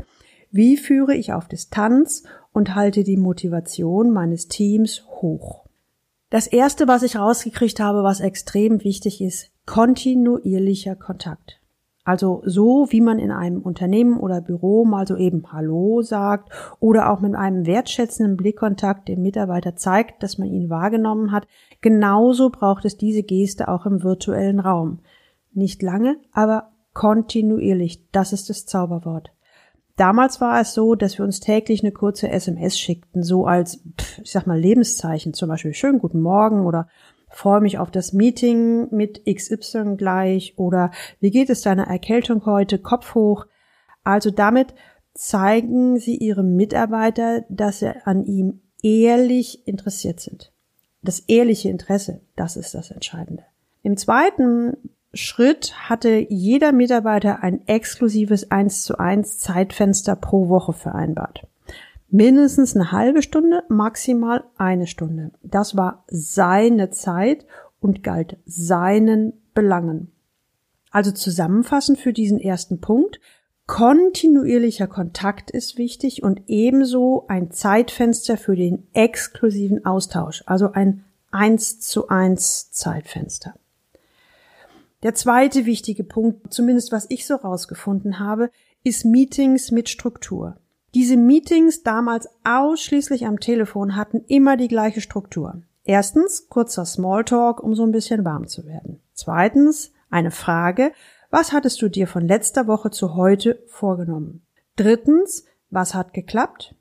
wie 0.51 0.77
führe 0.77 1.15
ich 1.15 1.33
auf 1.33 1.47
Distanz 1.47 2.23
und 2.53 2.73
halte 2.75 3.03
die 3.03 3.17
Motivation 3.17 4.11
meines 4.11 4.47
Teams 4.47 5.05
hoch? 5.07 5.65
Das 6.29 6.47
erste, 6.47 6.87
was 6.87 7.03
ich 7.03 7.17
rausgekriegt 7.17 7.79
habe, 7.79 8.03
was 8.03 8.19
extrem 8.19 8.83
wichtig 8.83 9.21
ist, 9.21 9.51
kontinuierlicher 9.65 10.95
Kontakt. 10.95 11.58
Also 12.09 12.41
so, 12.43 12.87
wie 12.89 13.01
man 13.01 13.19
in 13.19 13.29
einem 13.29 13.61
Unternehmen 13.61 14.19
oder 14.19 14.41
Büro 14.41 14.83
mal 14.83 15.05
so 15.05 15.15
eben 15.15 15.43
Hallo 15.53 16.01
sagt 16.01 16.51
oder 16.79 17.11
auch 17.11 17.19
mit 17.19 17.35
einem 17.35 17.67
wertschätzenden 17.67 18.35
Blickkontakt 18.35 19.07
dem 19.07 19.21
Mitarbeiter 19.21 19.75
zeigt, 19.75 20.23
dass 20.23 20.39
man 20.39 20.47
ihn 20.47 20.71
wahrgenommen 20.71 21.31
hat, 21.31 21.45
genauso 21.81 22.49
braucht 22.49 22.83
es 22.85 22.97
diese 22.97 23.21
Geste 23.21 23.67
auch 23.67 23.85
im 23.85 24.01
virtuellen 24.01 24.59
Raum. 24.59 25.01
Nicht 25.53 25.83
lange, 25.83 26.17
aber 26.31 26.71
kontinuierlich. 26.93 28.09
Das 28.11 28.33
ist 28.33 28.49
das 28.49 28.65
Zauberwort. 28.65 29.31
Damals 29.95 30.41
war 30.41 30.59
es 30.59 30.73
so, 30.73 30.95
dass 30.95 31.19
wir 31.19 31.25
uns 31.25 31.41
täglich 31.41 31.83
eine 31.83 31.91
kurze 31.91 32.31
SMS 32.31 32.79
schickten, 32.79 33.21
so 33.21 33.45
als, 33.45 33.83
ich 34.23 34.31
sag 34.31 34.47
mal, 34.47 34.59
Lebenszeichen, 34.59 35.35
zum 35.35 35.47
Beispiel 35.47 35.75
schönen 35.75 35.99
guten 35.99 36.21
Morgen 36.21 36.65
oder 36.65 36.87
freue 37.39 37.61
mich 37.61 37.77
auf 37.77 37.89
das 37.89 38.11
Meeting 38.11 38.93
mit 38.93 39.23
XY 39.25 39.95
gleich 39.95 40.55
oder 40.57 40.91
wie 41.21 41.31
geht 41.31 41.49
es 41.49 41.61
deiner 41.61 41.87
Erkältung 41.87 42.45
heute, 42.45 42.79
Kopf 42.79 43.15
hoch. 43.15 43.45
Also 44.03 44.29
damit 44.29 44.73
zeigen 45.13 45.97
sie 45.99 46.17
ihrem 46.17 46.57
Mitarbeiter, 46.57 47.45
dass 47.47 47.79
sie 47.79 47.95
an 48.05 48.25
ihm 48.25 48.59
ehrlich 48.83 49.65
interessiert 49.67 50.19
sind. 50.19 50.51
Das 51.01 51.21
ehrliche 51.21 51.69
Interesse, 51.69 52.19
das 52.35 52.57
ist 52.57 52.75
das 52.75 52.91
Entscheidende. 52.91 53.45
Im 53.83 53.95
zweiten 53.95 54.75
Schritt 55.13 55.73
hatte 55.89 56.27
jeder 56.29 56.73
Mitarbeiter 56.73 57.41
ein 57.41 57.65
exklusives 57.67 58.51
1 58.51 58.83
zu 58.83 58.99
1 58.99 59.39
Zeitfenster 59.39 60.17
pro 60.17 60.49
Woche 60.49 60.73
vereinbart 60.73 61.47
mindestens 62.11 62.75
eine 62.75 62.91
halbe 62.91 63.21
Stunde, 63.21 63.63
maximal 63.69 64.43
eine 64.57 64.87
Stunde. 64.87 65.31
Das 65.43 65.77
war 65.77 66.03
seine 66.07 66.89
Zeit 66.89 67.45
und 67.79 68.03
galt 68.03 68.37
seinen 68.45 69.33
Belangen. 69.53 70.11
Also 70.91 71.11
zusammenfassend 71.11 71.99
für 71.99 72.13
diesen 72.13 72.39
ersten 72.39 72.81
Punkt. 72.81 73.19
Kontinuierlicher 73.67 74.87
Kontakt 74.87 75.51
ist 75.51 75.77
wichtig 75.77 76.23
und 76.23 76.41
ebenso 76.47 77.25
ein 77.27 77.51
Zeitfenster 77.51 78.35
für 78.37 78.55
den 78.55 78.87
exklusiven 78.93 79.85
Austausch, 79.85 80.43
also 80.47 80.71
ein 80.71 81.03
1 81.31 81.79
zu 81.79 82.07
1 82.07 82.71
Zeitfenster. 82.71 83.53
Der 85.03 85.13
zweite 85.13 85.65
wichtige 85.67 86.03
Punkt, 86.03 86.51
zumindest 86.51 86.91
was 86.91 87.05
ich 87.09 87.27
so 87.27 87.35
rausgefunden 87.35 88.17
habe, 88.19 88.49
ist 88.83 89.05
Meetings 89.05 89.69
mit 89.71 89.87
Struktur. 89.87 90.57
Diese 90.95 91.17
Meetings 91.17 91.83
damals 91.83 92.27
ausschließlich 92.43 93.25
am 93.27 93.39
Telefon 93.39 93.95
hatten 93.95 94.23
immer 94.27 94.57
die 94.57 94.67
gleiche 94.67 95.01
Struktur. 95.01 95.61
Erstens 95.83 96.49
kurzer 96.49 96.85
Smalltalk, 96.85 97.61
um 97.61 97.75
so 97.75 97.83
ein 97.83 97.91
bisschen 97.91 98.25
warm 98.25 98.47
zu 98.47 98.65
werden. 98.65 98.99
Zweitens 99.13 99.91
eine 100.09 100.31
Frage, 100.31 100.91
was 101.29 101.51
hattest 101.51 101.81
du 101.81 101.89
dir 101.89 102.07
von 102.07 102.27
letzter 102.27 102.67
Woche 102.67 102.89
zu 102.89 103.15
heute 103.15 103.61
vorgenommen? 103.67 104.41
Drittens, 104.75 105.45
was 105.69 105.93
hat 105.93 106.13
geklappt? 106.13 106.75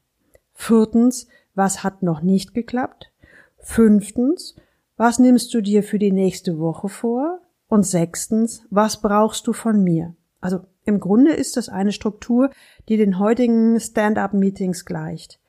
Viertens, 0.54 1.26
was 1.54 1.84
hat 1.84 2.02
noch 2.02 2.22
nicht 2.22 2.54
geklappt? 2.54 3.12
Fünftens, 3.58 4.56
was 4.96 5.18
nimmst 5.18 5.52
du 5.52 5.60
dir 5.60 5.82
für 5.82 5.98
die 5.98 6.12
nächste 6.12 6.58
Woche 6.58 6.88
vor? 6.88 7.40
Und 7.68 7.84
sechstens, 7.84 8.62
was 8.70 9.00
brauchst 9.00 9.46
du 9.46 9.52
von 9.52 9.82
mir? 9.84 10.14
Also 10.40 10.60
im 10.84 11.00
Grunde 11.00 11.32
ist 11.32 11.56
das 11.56 11.68
eine 11.68 11.92
Struktur, 11.92 12.50
die 12.88 12.96
den 12.96 13.18
heutigen 13.18 13.78
Stand-up-Meetings 13.78 14.84
gleicht. 14.84 15.40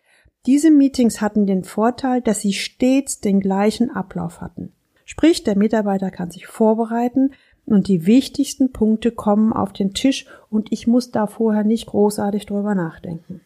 Diese 0.46 0.72
Meetings 0.72 1.22
hatten 1.22 1.46
den 1.46 1.64
Vorteil, 1.64 2.22
dass 2.22 2.42
sie 2.42 2.54
stets 2.54 3.20
den 3.20 3.40
gleichen 3.40 3.92
Ablauf 3.92 4.42
hatten. 4.42 4.72
Sprich, 5.06 5.44
der 5.44 5.58
Mitarbeiter 5.58 6.12
kann 6.12 6.32
sich 6.32 6.48
vorbereiten 6.48 7.32
und 7.66 7.88
die 7.88 8.06
wichtigsten 8.06 8.72
Punkte 8.72 9.12
kommen 9.12 9.54
auf 9.54 9.74
den 9.74 9.94
Tisch 9.94 10.26
und 10.50 10.72
ich 10.72 10.88
muss 10.88 11.12
da 11.12 11.28
vorher 11.28 11.64
nicht 11.64 11.88
großartig 11.88 12.46
drüber 12.46 12.74
nachdenken. 12.74 13.42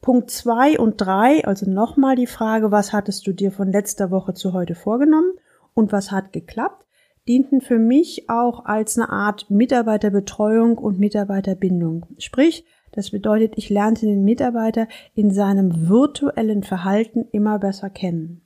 Punkt 0.00 0.30
zwei 0.30 0.78
und 0.78 1.00
drei, 1.00 1.44
also 1.44 1.68
nochmal 1.68 2.14
die 2.14 2.26
Frage, 2.26 2.70
was 2.70 2.92
hattest 2.92 3.26
du 3.26 3.32
dir 3.32 3.50
von 3.50 3.72
letzter 3.72 4.10
Woche 4.10 4.32
zu 4.32 4.52
heute 4.52 4.74
vorgenommen 4.74 5.32
und 5.74 5.92
was 5.92 6.12
hat 6.12 6.32
geklappt, 6.32 6.86
dienten 7.28 7.60
für 7.60 7.78
mich 7.78 8.28
auch 8.28 8.64
als 8.64 8.98
eine 8.98 9.10
Art 9.10 9.50
Mitarbeiterbetreuung 9.50 10.78
und 10.78 10.98
Mitarbeiterbindung. 10.98 12.06
Sprich, 12.18 12.64
das 12.92 13.10
bedeutet, 13.10 13.54
ich 13.56 13.68
lernte 13.68 14.06
den 14.06 14.24
Mitarbeiter 14.24 14.88
in 15.14 15.30
seinem 15.30 15.88
virtuellen 15.88 16.62
Verhalten 16.62 17.26
immer 17.30 17.58
besser 17.58 17.90
kennen. 17.90 18.42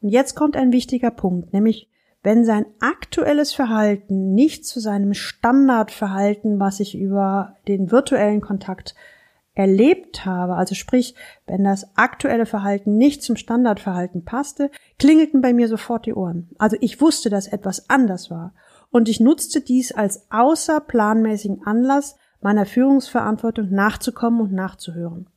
Und 0.00 0.08
jetzt 0.08 0.34
kommt 0.34 0.56
ein 0.56 0.72
wichtiger 0.72 1.10
Punkt, 1.10 1.52
nämlich 1.52 1.88
wenn 2.22 2.44
sein 2.44 2.66
aktuelles 2.80 3.52
Verhalten 3.52 4.34
nicht 4.34 4.64
zu 4.64 4.78
seinem 4.78 5.12
Standardverhalten, 5.12 6.60
was 6.60 6.78
ich 6.78 6.96
über 6.96 7.56
den 7.66 7.90
virtuellen 7.90 8.40
Kontakt 8.40 8.94
erlebt 9.54 10.24
habe, 10.24 10.54
also 10.56 10.74
sprich, 10.74 11.14
wenn 11.46 11.64
das 11.64 11.96
aktuelle 11.96 12.46
Verhalten 12.46 12.96
nicht 12.96 13.22
zum 13.22 13.36
Standardverhalten 13.36 14.24
passte, 14.24 14.70
klingelten 14.98 15.42
bei 15.42 15.52
mir 15.52 15.68
sofort 15.68 16.06
die 16.06 16.14
Ohren. 16.14 16.50
Also 16.58 16.76
ich 16.80 17.00
wusste, 17.00 17.28
dass 17.28 17.48
etwas 17.48 17.90
anders 17.90 18.30
war. 18.30 18.54
Und 18.90 19.08
ich 19.08 19.20
nutzte 19.20 19.60
dies 19.60 19.92
als 19.92 20.26
außerplanmäßigen 20.30 21.66
Anlass, 21.66 22.16
meiner 22.40 22.66
Führungsverantwortung 22.66 23.70
nachzukommen 23.70 24.40
und 24.40 24.52
nachzuhören. 24.52 25.28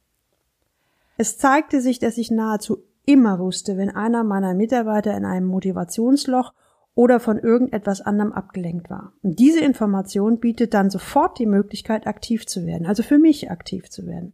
Es 1.18 1.38
zeigte 1.38 1.82
sich, 1.82 2.00
dass 2.00 2.18
ich 2.18 2.32
nahezu 2.32 2.84
immer 3.06 3.40
wusste, 3.40 3.78
wenn 3.78 3.90
einer 3.90 4.24
meiner 4.24 4.54
Mitarbeiter 4.54 5.16
in 5.16 5.26
einem 5.26 5.46
Motivationsloch 5.48 6.54
oder 6.96 7.20
von 7.20 7.38
irgendetwas 7.38 8.02
anderem 8.02 8.32
abgelenkt 8.32 8.90
war. 8.90 9.12
Und 9.22 9.38
diese 9.40 9.60
Information 9.60 10.40
bietet 10.40 10.74
dann 10.74 10.90
sofort 10.90 11.38
die 11.38 11.46
Möglichkeit, 11.46 12.08
aktiv 12.08 12.48
zu 12.48 12.66
werden, 12.66 12.88
also 12.88 13.04
für 13.04 13.20
mich 13.20 13.52
aktiv 13.52 13.90
zu 13.90 14.08
werden. 14.08 14.34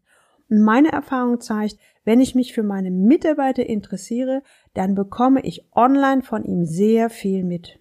Und 0.49 0.61
meine 0.61 0.91
Erfahrung 0.91 1.41
zeigt, 1.41 1.77
wenn 2.03 2.21
ich 2.21 2.35
mich 2.35 2.53
für 2.53 2.63
meine 2.63 2.91
Mitarbeiter 2.91 3.65
interessiere, 3.65 4.43
dann 4.73 4.95
bekomme 4.95 5.41
ich 5.41 5.67
online 5.73 6.21
von 6.21 6.43
ihm 6.43 6.65
sehr 6.65 7.09
viel 7.09 7.43
mit. 7.43 7.79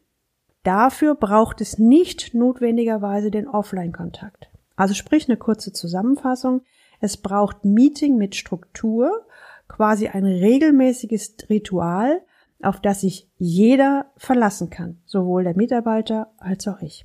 Dafür 0.62 1.14
braucht 1.14 1.60
es 1.60 1.78
nicht 1.78 2.34
notwendigerweise 2.34 3.30
den 3.30 3.48
Offline-Kontakt. 3.48 4.50
Also 4.76 4.94
sprich 4.94 5.28
eine 5.28 5.36
kurze 5.36 5.72
Zusammenfassung. 5.72 6.62
Es 7.00 7.16
braucht 7.16 7.64
Meeting 7.64 8.16
mit 8.16 8.34
Struktur, 8.34 9.26
quasi 9.68 10.08
ein 10.08 10.24
regelmäßiges 10.24 11.36
Ritual, 11.48 12.22
auf 12.62 12.80
das 12.80 13.00
sich 13.00 13.28
jeder 13.38 14.06
verlassen 14.16 14.70
kann, 14.70 14.98
sowohl 15.04 15.44
der 15.44 15.56
Mitarbeiter 15.56 16.32
als 16.38 16.66
auch 16.68 16.80
ich. 16.80 17.04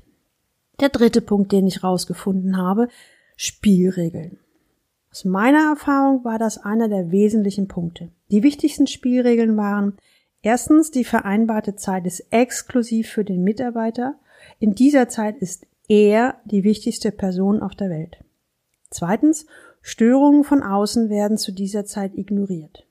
Der 0.79 0.89
dritte 0.89 1.21
Punkt, 1.21 1.51
den 1.51 1.67
ich 1.67 1.83
rausgefunden 1.83 2.57
habe, 2.57 2.89
Spielregeln. 3.37 4.39
Aus 5.11 5.23
meiner 5.23 5.69
Erfahrung 5.69 6.25
war 6.25 6.37
das 6.37 6.57
einer 6.57 6.89
der 6.89 7.11
wesentlichen 7.11 7.67
Punkte. 7.67 8.09
Die 8.31 8.43
wichtigsten 8.43 8.87
Spielregeln 8.87 9.55
waren 9.55 9.97
erstens, 10.41 10.91
die 10.91 11.05
vereinbarte 11.05 11.75
Zeit 11.75 12.05
ist 12.05 12.25
exklusiv 12.31 13.09
für 13.09 13.23
den 13.23 13.43
Mitarbeiter. 13.43 14.15
In 14.59 14.75
dieser 14.75 15.07
Zeit 15.07 15.37
ist 15.37 15.65
er 15.87 16.35
die 16.43 16.63
wichtigste 16.65 17.11
Person 17.11 17.61
auf 17.61 17.75
der 17.75 17.89
Welt. 17.89 18.17
Zweitens, 18.89 19.45
Störungen 19.81 20.43
von 20.43 20.63
außen 20.63 21.09
werden 21.09 21.37
zu 21.37 21.51
dieser 21.51 21.85
Zeit 21.85 22.17
ignoriert. 22.17 22.85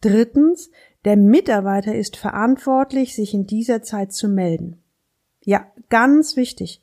Drittens, 0.00 0.70
der 1.06 1.16
Mitarbeiter 1.16 1.94
ist 1.94 2.16
verantwortlich, 2.16 3.14
sich 3.14 3.32
in 3.32 3.46
dieser 3.46 3.80
Zeit 3.80 4.12
zu 4.12 4.28
melden. 4.28 4.82
Ja, 5.44 5.64
ganz 5.88 6.36
wichtig. 6.36 6.82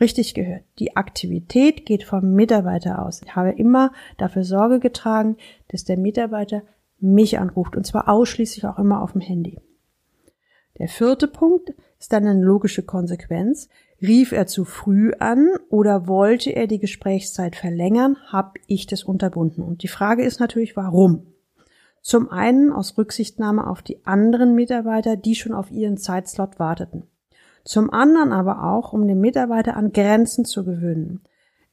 Richtig 0.00 0.34
gehört. 0.34 0.62
Die 0.78 0.96
Aktivität 0.96 1.84
geht 1.84 2.04
vom 2.04 2.32
Mitarbeiter 2.32 3.04
aus. 3.04 3.20
Ich 3.22 3.34
habe 3.34 3.50
immer 3.50 3.92
dafür 4.18 4.44
Sorge 4.44 4.78
getragen, 4.78 5.36
dass 5.66 5.82
der 5.82 5.98
Mitarbeiter 5.98 6.62
mich 7.00 7.40
anruft 7.40 7.76
und 7.76 7.84
zwar 7.84 8.08
ausschließlich 8.08 8.64
auch 8.66 8.78
immer 8.78 9.02
auf 9.02 9.12
dem 9.12 9.20
Handy. 9.20 9.58
Der 10.78 10.86
vierte 10.86 11.26
Punkt 11.26 11.74
ist 11.98 12.12
dann 12.12 12.28
eine 12.28 12.40
logische 12.40 12.84
Konsequenz. 12.84 13.68
Rief 14.00 14.30
er 14.30 14.46
zu 14.46 14.64
früh 14.64 15.12
an 15.18 15.48
oder 15.70 16.06
wollte 16.06 16.50
er 16.50 16.68
die 16.68 16.78
Gesprächszeit 16.78 17.56
verlängern, 17.56 18.16
habe 18.28 18.60
ich 18.68 18.86
das 18.86 19.02
unterbunden. 19.02 19.62
Und 19.62 19.82
die 19.82 19.88
Frage 19.88 20.22
ist 20.22 20.38
natürlich, 20.38 20.76
warum? 20.76 21.26
Zum 22.02 22.30
einen 22.30 22.72
aus 22.72 22.96
Rücksichtnahme 22.96 23.66
auf 23.66 23.82
die 23.82 24.04
anderen 24.06 24.54
Mitarbeiter, 24.54 25.16
die 25.16 25.34
schon 25.34 25.52
auf 25.52 25.70
ihren 25.70 25.98
Zeitslot 25.98 26.58
warteten. 26.58 27.04
Zum 27.64 27.92
anderen 27.92 28.32
aber 28.32 28.64
auch, 28.64 28.92
um 28.92 29.06
den 29.06 29.20
Mitarbeiter 29.20 29.76
an 29.76 29.92
Grenzen 29.92 30.44
zu 30.44 30.64
gewöhnen. 30.64 31.20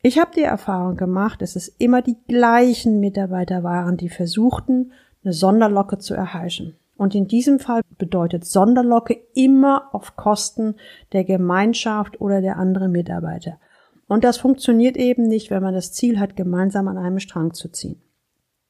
Ich 0.02 0.20
habe 0.20 0.32
die 0.36 0.44
Erfahrung 0.44 0.96
gemacht, 0.96 1.42
dass 1.42 1.56
es 1.56 1.68
immer 1.68 2.02
die 2.02 2.18
gleichen 2.28 3.00
Mitarbeiter 3.00 3.64
waren, 3.64 3.98
die 3.98 4.10
versuchten, 4.10 4.92
eine 5.24 5.34
Sonderlocke 5.34 5.98
zu 5.98 6.14
erheischen. 6.14 6.76
Und 6.98 7.16
in 7.16 7.28
diesem 7.28 7.60
Fall 7.60 7.82
bedeutet 7.98 8.46
Sonderlocke 8.46 9.18
immer 9.34 9.90
auf 9.94 10.16
Kosten 10.16 10.76
der 11.14 11.24
Gemeinschaft 11.24 12.20
oder 12.20 12.42
der 12.42 12.58
anderen 12.58 12.92
Mitarbeiter. 12.92 13.60
Und 14.08 14.24
das 14.24 14.38
funktioniert 14.38 14.98
eben 14.98 15.28
nicht, 15.28 15.52
wenn 15.52 15.62
man 15.62 15.74
das 15.74 15.94
Ziel 15.94 16.20
hat, 16.20 16.36
gemeinsam 16.36 16.88
an 16.88 16.98
einem 16.98 17.20
Strang 17.20 17.54
zu 17.54 17.70
ziehen. 17.70 18.02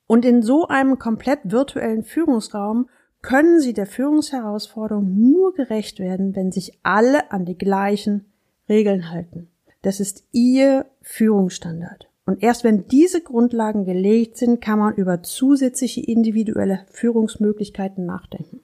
Und 0.08 0.26
in 0.26 0.42
so 0.42 0.68
einem 0.68 0.98
komplett 0.98 1.40
virtuellen 1.44 2.04
Führungsraum 2.04 2.90
können 3.22 3.60
Sie 3.60 3.74
der 3.74 3.86
Führungsherausforderung 3.86 5.32
nur 5.32 5.54
gerecht 5.54 6.00
werden, 6.00 6.36
wenn 6.36 6.52
sich 6.52 6.80
alle 6.84 7.32
an 7.32 7.46
die 7.46 7.58
gleichen 7.58 8.26
Regeln 8.70 9.12
halten. 9.12 9.50
Das 9.82 10.00
ist 10.00 10.24
Ihr 10.32 10.86
Führungsstandard. 11.02 12.08
Und 12.26 12.44
erst 12.44 12.64
wenn 12.64 12.88
diese 12.88 13.22
Grundlagen 13.22 13.86
gelegt 13.86 14.38
sind, 14.38 14.62
kann 14.62 14.80
man 14.80 14.96
über 14.96 15.24
zusätzliche 15.24 16.02
individuelle 16.02 16.86
Führungsmöglichkeiten 16.92 18.06
nachdenken. 18.06 18.62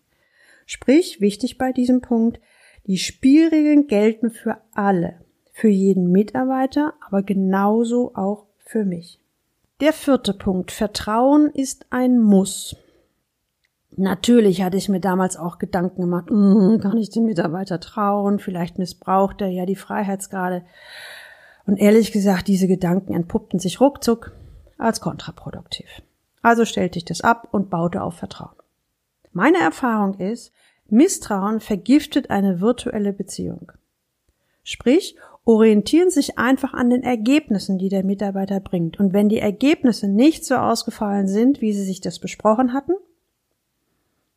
Sprich, 0.66 1.22
wichtig 1.22 1.58
bei 1.58 1.72
diesem 1.72 2.02
Punkt, 2.02 2.40
die 2.88 2.98
Spielregeln 2.98 3.88
gelten 3.88 4.32
für 4.32 4.58
alle, 4.74 5.16
für 5.52 5.70
jeden 5.70 6.12
Mitarbeiter, 6.12 6.94
aber 7.08 7.24
genauso 7.24 8.14
auch 8.16 8.48
für 8.58 8.84
mich. 8.84 9.23
Der 9.84 9.92
vierte 9.92 10.34
Punkt. 10.34 10.72
Vertrauen 10.72 11.50
ist 11.50 11.88
ein 11.90 12.18
Muss. 12.18 12.74
Natürlich 13.98 14.64
hatte 14.64 14.78
ich 14.78 14.88
mir 14.88 15.02
damals 15.02 15.36
auch 15.36 15.60
Gedanken 15.60 16.00
gemacht, 16.00 16.28
mm, 16.30 16.78
kann 16.78 16.98
ich 16.98 17.10
dem 17.10 17.26
Mitarbeiter 17.26 17.82
trauen? 17.82 18.40
Vielleicht 18.40 18.80
missbraucht 18.80 19.42
er 19.42 19.50
ja 19.50 19.66
die 19.66 19.76
Freiheitsgrade. 19.76 20.64
Und 21.66 21.82
ehrlich 21.82 22.14
gesagt, 22.14 22.48
diese 22.48 22.70
Gedanken 22.70 23.14
entpuppten 23.14 23.60
sich 23.60 23.82
ruckzuck 23.82 24.32
als 24.78 25.02
kontraproduktiv. 25.02 26.02
Also 26.42 26.64
stellte 26.64 26.98
ich 26.98 27.04
das 27.04 27.20
ab 27.20 27.50
und 27.52 27.70
baute 27.70 28.04
auf 28.04 28.14
Vertrauen. 28.14 28.56
Meine 29.34 29.60
Erfahrung 29.60 30.14
ist, 30.14 30.54
Misstrauen 30.88 31.60
vergiftet 31.60 32.30
eine 32.30 32.62
virtuelle 32.62 33.12
Beziehung. 33.12 33.74
Sprich, 34.64 35.18
orientieren 35.46 36.10
sich 36.10 36.38
einfach 36.38 36.74
an 36.74 36.90
den 36.90 37.04
Ergebnissen, 37.04 37.78
die 37.78 37.90
der 37.90 38.04
Mitarbeiter 38.04 38.60
bringt. 38.60 39.00
Und 39.00 39.14
wenn 39.14 39.30
die 39.30 39.40
Ergebnisse 39.40 40.08
nicht 40.08 40.46
so 40.46 40.56
ausgefallen 40.56 41.28
sind, 41.28 41.62
wie 41.62 41.74
Sie 41.74 41.84
sich 41.84 42.02
das 42.02 42.20
besprochen 42.20 42.74
hatten, 42.74 42.94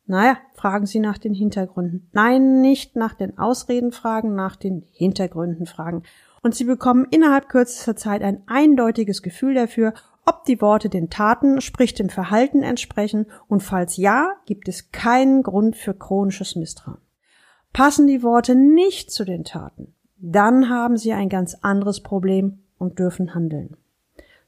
naja, 0.05 0.37
fragen 0.53 0.85
Sie 0.85 0.99
nach 0.99 1.17
den 1.17 1.33
Hintergründen. 1.33 2.09
Nein, 2.13 2.61
nicht 2.61 2.95
nach 2.95 3.13
den 3.13 3.37
Ausreden 3.37 3.91
fragen, 3.91 4.35
nach 4.35 4.55
den 4.55 4.85
Hintergründen 4.91 5.65
fragen. 5.65 6.03
Und 6.41 6.55
Sie 6.55 6.63
bekommen 6.63 7.07
innerhalb 7.11 7.49
kürzester 7.49 7.97
Zeit 7.97 8.21
ein 8.21 8.41
eindeutiges 8.47 9.21
Gefühl 9.21 9.53
dafür, 9.53 9.93
ob 10.25 10.45
die 10.45 10.61
Worte 10.61 10.89
den 10.89 11.09
Taten, 11.09 11.61
sprich 11.61 11.93
dem 11.93 12.09
Verhalten 12.09 12.63
entsprechen 12.63 13.27
und 13.47 13.63
falls 13.63 13.97
ja, 13.97 14.33
gibt 14.45 14.67
es 14.67 14.91
keinen 14.91 15.43
Grund 15.43 15.75
für 15.75 15.93
chronisches 15.93 16.55
Misstrauen. 16.55 16.99
Passen 17.73 18.07
die 18.07 18.23
Worte 18.23 18.55
nicht 18.55 19.11
zu 19.11 19.23
den 19.23 19.43
Taten, 19.43 19.93
dann 20.19 20.69
haben 20.69 20.97
Sie 20.97 21.13
ein 21.13 21.29
ganz 21.29 21.55
anderes 21.61 22.01
Problem 22.01 22.59
und 22.77 22.99
dürfen 22.99 23.33
handeln. 23.33 23.77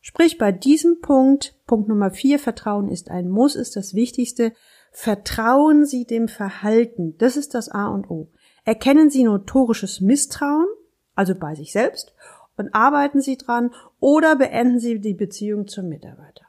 Sprich, 0.02 0.38
bei 0.38 0.52
diesem 0.52 1.02
Punkt, 1.02 1.56
Punkt 1.68 1.90
Nummer 1.90 2.12
vier, 2.12 2.40
Vertrauen 2.40 2.90
ist 2.90 3.12
ein 3.12 3.30
Muss, 3.30 3.56
ist 3.56 3.76
das 3.76 3.94
Wichtigste. 3.94 4.54
Vertrauen 4.92 5.86
Sie 5.86 6.06
dem 6.06 6.28
Verhalten. 6.28 7.16
Das 7.18 7.38
ist 7.38 7.54
das 7.54 7.70
A 7.70 7.88
und 7.88 8.10
O. 8.10 8.30
Erkennen 8.64 9.10
Sie 9.10 9.24
notorisches 9.24 10.02
Misstrauen, 10.02 10.68
also 11.16 11.36
bei 11.36 11.56
sich 11.56 11.72
selbst, 11.72 12.14
und 12.58 12.74
arbeiten 12.74 13.22
Sie 13.22 13.38
dran 13.38 13.72
oder 14.00 14.36
beenden 14.36 14.80
Sie 14.80 15.00
die 15.00 15.14
Beziehung 15.14 15.68
zum 15.68 15.90
Mitarbeiter. 15.90 16.46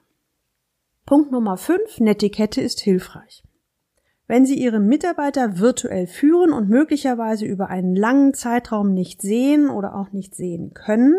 Punkt 1.07 1.33
Nummer 1.33 1.57
fünf, 1.57 1.99
Netiquette 1.99 2.61
ist 2.61 2.81
hilfreich. 2.81 3.43
Wenn 4.31 4.47
Sie 4.47 4.55
Ihre 4.55 4.79
Mitarbeiter 4.79 5.59
virtuell 5.59 6.07
führen 6.07 6.53
und 6.53 6.69
möglicherweise 6.69 7.47
über 7.47 7.69
einen 7.69 7.97
langen 7.97 8.33
Zeitraum 8.33 8.95
nicht 8.95 9.21
sehen 9.21 9.69
oder 9.69 9.97
auch 9.97 10.13
nicht 10.13 10.37
sehen 10.37 10.73
können, 10.73 11.17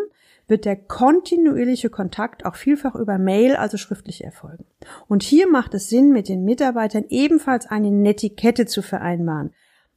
wird 0.47 0.63
der 0.63 0.77
kontinuierliche 0.77 1.89
Kontakt 1.89 2.45
auch 2.45 2.55
vielfach 2.55 2.95
über 2.95 3.17
Mail, 3.17 3.57
also 3.57 3.75
schriftlich 3.75 4.23
erfolgen. 4.23 4.63
Und 5.09 5.23
hier 5.23 5.49
macht 5.49 5.73
es 5.73 5.89
Sinn, 5.89 6.13
mit 6.13 6.29
den 6.29 6.45
Mitarbeitern 6.45 7.03
ebenfalls 7.09 7.65
eine 7.65 7.91
Netiquette 7.91 8.65
zu 8.65 8.81
vereinbaren. 8.81 9.51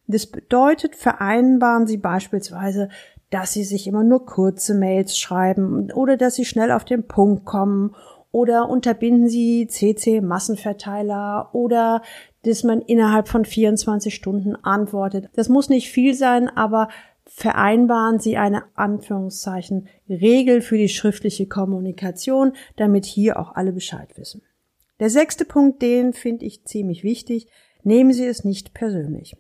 Das 0.09 0.26
bedeutet, 0.26 0.97
vereinbaren 0.97 1.87
Sie 1.87 1.99
beispielsweise, 1.99 2.88
dass 3.30 3.52
Sie 3.52 3.62
sich 3.62 3.87
immer 3.87 4.02
nur 4.02 4.26
kurze 4.26 4.75
Mails 4.75 5.16
schreiben 5.16 5.92
oder 5.92 6.16
dass 6.16 6.35
Sie 6.35 6.44
schnell 6.44 6.73
auf 6.73 6.85
den 6.85 7.06
Punkt 7.06 7.44
kommen 7.44 7.94
oder 8.33 8.68
unterbinden 8.68 9.28
Sie 9.28 9.68
CC-Massenverteiler 9.68 11.50
oder 11.52 12.02
dass 12.45 12.65
man 12.65 12.81
innerhalb 12.81 13.29
von 13.29 13.45
24 13.45 14.15
Stunden 14.15 14.57
antwortet. 14.57 15.29
Das 15.35 15.49
muss 15.49 15.69
nicht 15.69 15.91
viel 15.91 16.15
sein, 16.15 16.49
aber 16.49 16.89
vereinbaren 17.27 18.19
Sie 18.19 18.37
eine 18.37 18.65
Anführungszeichen 18.75 19.89
Regel 20.09 20.61
für 20.61 20.79
die 20.79 20.89
schriftliche 20.89 21.47
Kommunikation, 21.47 22.53
damit 22.77 23.05
hier 23.05 23.39
auch 23.39 23.55
alle 23.55 23.73
Bescheid 23.73 24.17
wissen. 24.17 24.43
Der 25.01 25.11
sechste 25.11 25.45
Punkt, 25.45 25.83
den 25.83 26.13
finde 26.13 26.45
ich 26.45 26.65
ziemlich 26.65 27.03
wichtig, 27.03 27.49
nehmen 27.83 28.13
Sie 28.13 28.27
es 28.27 28.45
nicht 28.45 28.75
persönlich. 28.75 29.37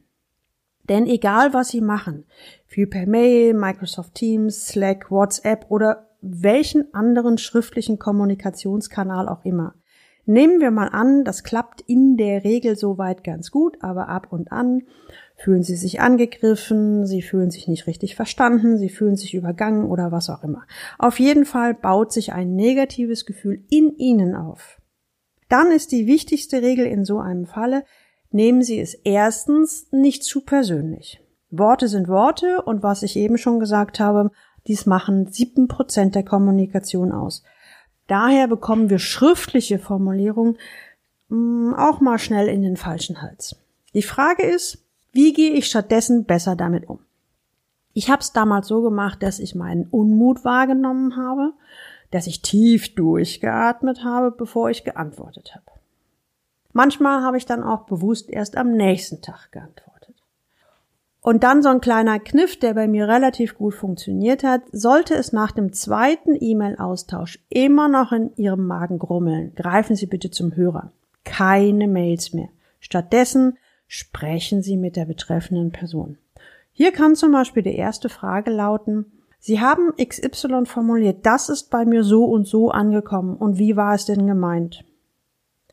Denn 0.88 1.06
egal 1.06 1.54
was 1.54 1.68
Sie 1.68 1.80
machen, 1.80 2.26
viel 2.66 2.86
per 2.86 3.06
Mail, 3.06 3.54
Microsoft 3.54 4.14
Teams, 4.14 4.66
Slack, 4.68 5.10
WhatsApp 5.10 5.66
oder 5.70 6.10
welchen 6.20 6.92
anderen 6.92 7.38
schriftlichen 7.38 7.98
Kommunikationskanal 7.98 9.28
auch 9.28 9.44
immer. 9.44 9.74
Nehmen 10.26 10.60
wir 10.60 10.70
mal 10.70 10.88
an, 10.88 11.24
das 11.24 11.44
klappt 11.44 11.82
in 11.82 12.16
der 12.16 12.44
Regel 12.44 12.76
soweit 12.76 13.24
ganz 13.24 13.50
gut, 13.50 13.76
aber 13.82 14.08
ab 14.08 14.28
und 14.30 14.50
an 14.52 14.82
fühlen 15.36 15.62
Sie 15.62 15.76
sich 15.76 16.00
angegriffen, 16.00 17.06
Sie 17.06 17.20
fühlen 17.20 17.50
sich 17.50 17.68
nicht 17.68 17.86
richtig 17.86 18.14
verstanden, 18.14 18.78
Sie 18.78 18.88
fühlen 18.88 19.16
sich 19.16 19.34
übergangen 19.34 19.84
oder 19.84 20.12
was 20.12 20.30
auch 20.30 20.42
immer. 20.42 20.62
Auf 20.98 21.18
jeden 21.20 21.44
Fall 21.44 21.74
baut 21.74 22.12
sich 22.12 22.32
ein 22.32 22.54
negatives 22.54 23.26
Gefühl 23.26 23.64
in 23.68 23.96
Ihnen 23.96 24.34
auf. 24.34 24.80
Dann 25.50 25.70
ist 25.70 25.92
die 25.92 26.06
wichtigste 26.06 26.62
Regel 26.62 26.86
in 26.86 27.04
so 27.04 27.18
einem 27.18 27.44
Falle, 27.44 27.84
nehmen 28.30 28.62
Sie 28.62 28.80
es 28.80 28.94
erstens 28.94 29.88
nicht 29.92 30.24
zu 30.24 30.40
persönlich. 30.40 31.20
Worte 31.50 31.88
sind 31.88 32.08
Worte 32.08 32.62
und 32.62 32.82
was 32.82 33.02
ich 33.02 33.16
eben 33.16 33.36
schon 33.36 33.60
gesagt 33.60 34.00
habe, 34.00 34.30
dies 34.66 34.86
machen 34.86 35.26
sieben 35.26 35.68
Prozent 35.68 36.14
der 36.14 36.24
Kommunikation 36.24 37.12
aus. 37.12 37.42
Daher 38.06 38.48
bekommen 38.48 38.90
wir 38.90 38.98
schriftliche 38.98 39.78
Formulierungen 39.78 40.58
mm, 41.28 41.74
auch 41.74 42.00
mal 42.00 42.18
schnell 42.18 42.48
in 42.48 42.62
den 42.62 42.76
falschen 42.76 43.22
Hals. 43.22 43.56
Die 43.94 44.02
Frage 44.02 44.44
ist, 44.44 44.84
wie 45.12 45.32
gehe 45.32 45.52
ich 45.52 45.66
stattdessen 45.66 46.24
besser 46.24 46.56
damit 46.56 46.88
um? 46.88 46.98
Ich 47.92 48.10
habe 48.10 48.20
es 48.20 48.32
damals 48.32 48.66
so 48.66 48.82
gemacht, 48.82 49.22
dass 49.22 49.38
ich 49.38 49.54
meinen 49.54 49.86
Unmut 49.86 50.44
wahrgenommen 50.44 51.16
habe, 51.16 51.52
dass 52.10 52.26
ich 52.26 52.42
tief 52.42 52.94
durchgeatmet 52.94 54.04
habe, 54.04 54.32
bevor 54.32 54.70
ich 54.70 54.84
geantwortet 54.84 55.54
habe. 55.54 55.64
Manchmal 56.72 57.22
habe 57.22 57.38
ich 57.38 57.46
dann 57.46 57.62
auch 57.62 57.86
bewusst 57.86 58.28
erst 58.28 58.56
am 58.56 58.72
nächsten 58.72 59.22
Tag 59.22 59.52
geantwortet. 59.52 59.93
Und 61.26 61.42
dann 61.42 61.62
so 61.62 61.70
ein 61.70 61.80
kleiner 61.80 62.18
Kniff, 62.18 62.58
der 62.58 62.74
bei 62.74 62.86
mir 62.86 63.08
relativ 63.08 63.56
gut 63.56 63.72
funktioniert 63.72 64.44
hat, 64.44 64.60
sollte 64.72 65.14
es 65.14 65.32
nach 65.32 65.52
dem 65.52 65.72
zweiten 65.72 66.36
E-Mail-Austausch 66.38 67.38
immer 67.48 67.88
noch 67.88 68.12
in 68.12 68.36
Ihrem 68.36 68.66
Magen 68.66 68.98
grummeln, 68.98 69.54
greifen 69.54 69.96
Sie 69.96 70.04
bitte 70.04 70.30
zum 70.30 70.54
Hörer. 70.54 70.92
Keine 71.24 71.88
Mails 71.88 72.34
mehr. 72.34 72.50
Stattdessen 72.78 73.56
sprechen 73.86 74.60
Sie 74.60 74.76
mit 74.76 74.96
der 74.96 75.06
betreffenden 75.06 75.72
Person. 75.72 76.18
Hier 76.72 76.92
kann 76.92 77.16
zum 77.16 77.32
Beispiel 77.32 77.62
die 77.62 77.74
erste 77.74 78.10
Frage 78.10 78.50
lauten, 78.50 79.06
Sie 79.38 79.62
haben 79.62 79.92
XY 79.96 80.66
formuliert, 80.66 81.24
das 81.24 81.48
ist 81.48 81.70
bei 81.70 81.86
mir 81.86 82.04
so 82.04 82.26
und 82.26 82.46
so 82.46 82.70
angekommen 82.70 83.34
und 83.38 83.56
wie 83.56 83.76
war 83.76 83.94
es 83.94 84.04
denn 84.04 84.26
gemeint? 84.26 84.84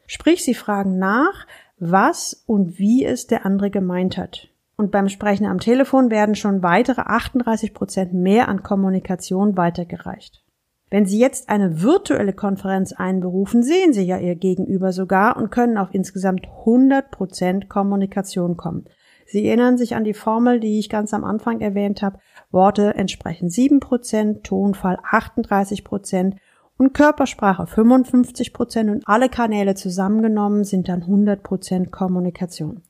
Sprich, 0.08 0.46
Sie 0.46 0.54
fragen 0.54 0.98
nach, 0.98 1.46
was 1.78 2.42
und 2.46 2.80
wie 2.80 3.04
es 3.04 3.28
der 3.28 3.46
andere 3.46 3.70
gemeint 3.70 4.18
hat. 4.18 4.48
Und 4.82 4.90
beim 4.90 5.10
Sprechen 5.10 5.46
am 5.46 5.60
Telefon 5.60 6.10
werden 6.10 6.34
schon 6.34 6.64
weitere 6.64 7.02
38 7.02 7.76
Prozent 7.76 8.16
mehr 8.16 8.48
an 8.48 8.64
Kommunikation 8.64 9.56
weitergereicht. 9.56 10.44
Wenn 10.90 11.06
Sie 11.06 11.20
jetzt 11.20 11.50
eine 11.50 11.84
virtuelle 11.84 12.34
Konferenz 12.34 12.92
einberufen, 12.92 13.62
sehen 13.62 13.94
Sie 13.94 14.02
ja 14.02 14.18
Ihr 14.18 14.34
Gegenüber 14.34 14.92
sogar 14.92 15.38
und 15.38 15.52
können 15.52 15.78
auf 15.78 15.90
insgesamt 15.92 16.48
100 16.48 17.12
Prozent 17.12 17.70
Kommunikation 17.70 18.58
kommen. 18.58 18.86
Sie 19.28 19.46
erinnern 19.46 19.78
sich 19.78 19.94
an 19.94 20.04
die 20.04 20.16
Formel, 20.16 20.60
die 20.60 20.80
ich 20.80 20.90
ganz 20.90 21.14
am 21.14 21.26
Anfang 21.26 21.62
erwähnt 21.62 22.02
habe. 22.02 22.18
Worte 22.50 22.96
entsprechen 22.96 23.52
7 23.52 23.82
Prozent, 23.82 24.44
Tonfall 24.44 24.98
38 25.04 25.84
Prozent 25.84 26.38
und 26.80 26.96
Körpersprache 26.96 27.68
55 27.68 28.52
Prozent 28.52 28.90
und 28.90 29.04
alle 29.06 29.30
Kanäle 29.30 29.76
zusammengenommen 29.76 30.64
sind 30.64 30.90
dann 30.90 31.04
100 31.04 31.44
Prozent 31.44 31.92
Kommunikation. 31.92 32.82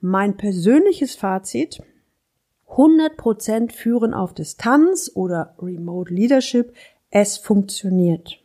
Mein 0.00 0.36
persönliches 0.36 1.16
Fazit 1.16 1.82
100 2.70 3.16
Prozent 3.16 3.72
führen 3.72 4.14
auf 4.14 4.32
Distanz 4.32 5.10
oder 5.14 5.56
Remote 5.60 6.12
Leadership 6.12 6.72
es 7.10 7.38
funktioniert. 7.38 8.38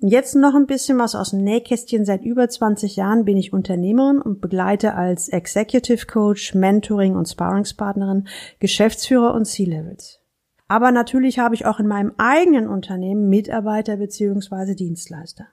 Und 0.00 0.08
jetzt 0.08 0.34
noch 0.34 0.54
ein 0.54 0.66
bisschen 0.66 0.98
was 0.98 1.14
aus 1.14 1.30
dem 1.30 1.44
Nähkästchen. 1.44 2.04
Seit 2.04 2.24
über 2.24 2.48
20 2.48 2.96
Jahren 2.96 3.24
bin 3.24 3.36
ich 3.36 3.52
Unternehmerin 3.52 4.20
und 4.20 4.40
begleite 4.40 4.94
als 4.94 5.28
Executive 5.28 6.06
Coach, 6.06 6.54
Mentoring 6.54 7.14
und 7.14 7.28
Sparringspartnerin 7.28 8.26
Geschäftsführer 8.58 9.34
und 9.34 9.44
C-Levels. 9.44 10.20
Aber 10.66 10.90
natürlich 10.90 11.38
habe 11.38 11.54
ich 11.54 11.66
auch 11.66 11.78
in 11.78 11.86
meinem 11.86 12.12
eigenen 12.18 12.66
Unternehmen 12.68 13.28
Mitarbeiter 13.28 13.98
bzw. 13.98 14.74
Dienstleister. 14.74 15.46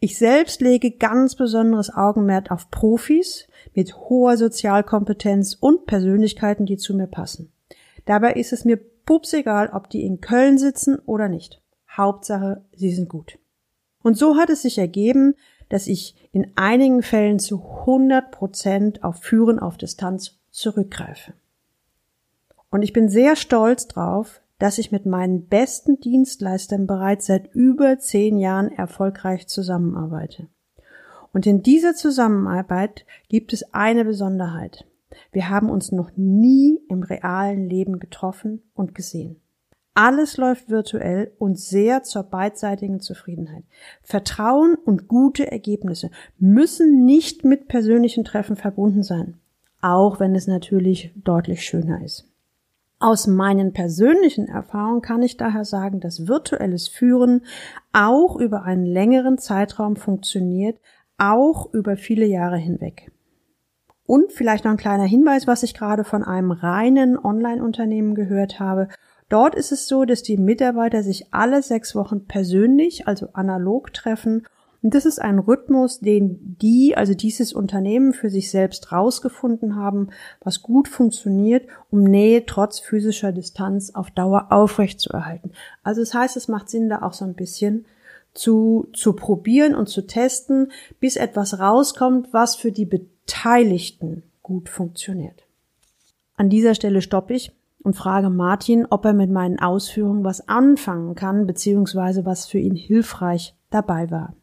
Ich 0.00 0.18
selbst 0.18 0.60
lege 0.60 0.90
ganz 0.90 1.36
besonderes 1.36 1.94
Augenmerk 1.94 2.50
auf 2.50 2.70
Profis 2.70 3.46
mit 3.74 3.96
hoher 3.96 4.36
Sozialkompetenz 4.36 5.56
und 5.58 5.86
Persönlichkeiten, 5.86 6.66
die 6.66 6.76
zu 6.76 6.94
mir 6.94 7.06
passen. 7.06 7.52
Dabei 8.04 8.34
ist 8.34 8.52
es 8.52 8.64
mir 8.64 8.76
pups 8.76 9.32
egal, 9.32 9.70
ob 9.72 9.90
die 9.90 10.04
in 10.04 10.20
Köln 10.20 10.58
sitzen 10.58 10.98
oder 11.06 11.28
nicht. 11.28 11.60
Hauptsache, 11.90 12.62
sie 12.74 12.92
sind 12.92 13.08
gut. 13.08 13.38
Und 14.02 14.16
so 14.16 14.36
hat 14.36 14.50
es 14.50 14.62
sich 14.62 14.78
ergeben, 14.78 15.34
dass 15.68 15.86
ich 15.86 16.28
in 16.32 16.52
einigen 16.54 17.02
Fällen 17.02 17.38
zu 17.38 17.62
100 17.62 18.30
Prozent 18.30 19.04
auf 19.04 19.22
Führen 19.22 19.58
auf 19.58 19.76
Distanz 19.76 20.38
zurückgreife. 20.50 21.34
Und 22.70 22.82
ich 22.82 22.92
bin 22.92 23.08
sehr 23.08 23.36
stolz 23.36 23.86
drauf, 23.86 24.40
dass 24.58 24.78
ich 24.78 24.92
mit 24.92 25.06
meinen 25.06 25.46
besten 25.46 26.00
Dienstleistern 26.00 26.86
bereits 26.86 27.26
seit 27.26 27.52
über 27.54 27.98
zehn 27.98 28.38
Jahren 28.38 28.70
erfolgreich 28.70 29.48
zusammenarbeite. 29.48 30.46
Und 31.32 31.46
in 31.46 31.62
dieser 31.62 31.94
Zusammenarbeit 31.94 33.06
gibt 33.28 33.52
es 33.52 33.72
eine 33.74 34.04
Besonderheit. 34.04 34.84
Wir 35.30 35.48
haben 35.48 35.70
uns 35.70 35.92
noch 35.92 36.10
nie 36.16 36.78
im 36.88 37.02
realen 37.02 37.68
Leben 37.68 37.98
getroffen 37.98 38.62
und 38.74 38.94
gesehen. 38.94 39.36
Alles 39.94 40.38
läuft 40.38 40.70
virtuell 40.70 41.32
und 41.38 41.58
sehr 41.58 42.02
zur 42.02 42.22
beidseitigen 42.22 43.00
Zufriedenheit. 43.00 43.64
Vertrauen 44.02 44.74
und 44.74 45.06
gute 45.06 45.50
Ergebnisse 45.52 46.10
müssen 46.38 47.04
nicht 47.04 47.44
mit 47.44 47.68
persönlichen 47.68 48.24
Treffen 48.24 48.56
verbunden 48.56 49.02
sein, 49.02 49.38
auch 49.82 50.18
wenn 50.18 50.34
es 50.34 50.46
natürlich 50.46 51.12
deutlich 51.16 51.62
schöner 51.62 52.02
ist. 52.02 52.26
Aus 53.00 53.26
meinen 53.26 53.72
persönlichen 53.72 54.48
Erfahrungen 54.48 55.02
kann 55.02 55.22
ich 55.22 55.36
daher 55.36 55.64
sagen, 55.64 56.00
dass 56.00 56.28
virtuelles 56.28 56.88
Führen 56.88 57.42
auch 57.92 58.36
über 58.36 58.62
einen 58.62 58.86
längeren 58.86 59.38
Zeitraum 59.38 59.96
funktioniert, 59.96 60.78
auch 61.18 61.72
über 61.72 61.96
viele 61.96 62.26
Jahre 62.26 62.56
hinweg. 62.56 63.10
Und 64.04 64.32
vielleicht 64.32 64.64
noch 64.64 64.72
ein 64.72 64.78
kleiner 64.78 65.04
Hinweis, 65.04 65.46
was 65.46 65.62
ich 65.62 65.74
gerade 65.74 66.04
von 66.04 66.24
einem 66.24 66.50
reinen 66.50 67.18
Online-Unternehmen 67.18 68.14
gehört 68.14 68.58
habe. 68.58 68.88
Dort 69.28 69.54
ist 69.54 69.72
es 69.72 69.86
so, 69.86 70.04
dass 70.04 70.22
die 70.22 70.36
Mitarbeiter 70.36 71.02
sich 71.02 71.32
alle 71.32 71.62
sechs 71.62 71.94
Wochen 71.94 72.26
persönlich, 72.26 73.06
also 73.06 73.28
analog 73.32 73.92
treffen. 73.94 74.46
Und 74.82 74.94
das 74.94 75.06
ist 75.06 75.22
ein 75.22 75.38
Rhythmus, 75.38 76.00
den 76.00 76.58
die, 76.60 76.96
also 76.96 77.14
dieses 77.14 77.52
Unternehmen 77.52 78.12
für 78.12 78.28
sich 78.28 78.50
selbst 78.50 78.90
rausgefunden 78.90 79.76
haben, 79.76 80.10
was 80.40 80.60
gut 80.60 80.88
funktioniert, 80.88 81.66
um 81.90 82.02
Nähe 82.02 82.44
trotz 82.44 82.80
physischer 82.80 83.30
Distanz 83.30 83.94
auf 83.94 84.10
Dauer 84.10 84.48
aufrecht 84.50 85.00
zu 85.00 85.10
erhalten. 85.10 85.52
Also 85.84 86.02
das 86.02 86.12
heißt, 86.12 86.36
es 86.36 86.48
macht 86.48 86.68
Sinn, 86.68 86.88
da 86.88 87.02
auch 87.02 87.12
so 87.12 87.24
ein 87.24 87.34
bisschen 87.34 87.86
zu, 88.34 88.88
zu 88.92 89.12
probieren 89.12 89.74
und 89.74 89.88
zu 89.88 90.06
testen, 90.06 90.72
bis 91.00 91.16
etwas 91.16 91.58
rauskommt, 91.58 92.32
was 92.32 92.56
für 92.56 92.72
die 92.72 92.86
Beteiligten 92.86 94.22
gut 94.42 94.68
funktioniert. 94.68 95.44
An 96.36 96.48
dieser 96.48 96.74
Stelle 96.74 97.02
stoppe 97.02 97.34
ich 97.34 97.52
und 97.82 97.94
frage 97.94 98.30
Martin, 98.30 98.86
ob 98.88 99.04
er 99.04 99.12
mit 99.12 99.30
meinen 99.30 99.58
Ausführungen 99.58 100.24
was 100.24 100.48
anfangen 100.48 101.14
kann, 101.14 101.46
beziehungsweise 101.46 102.24
was 102.24 102.46
für 102.46 102.58
ihn 102.58 102.76
hilfreich 102.76 103.54
dabei 103.70 104.10
war. 104.10 104.34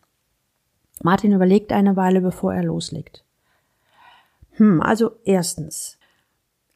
Martin 1.02 1.32
überlegt 1.32 1.72
eine 1.72 1.96
Weile, 1.96 2.22
bevor 2.22 2.54
er 2.54 2.64
loslegt. 2.64 3.24
Hm, 4.52 4.82
also 4.82 5.12
erstens. 5.24 5.98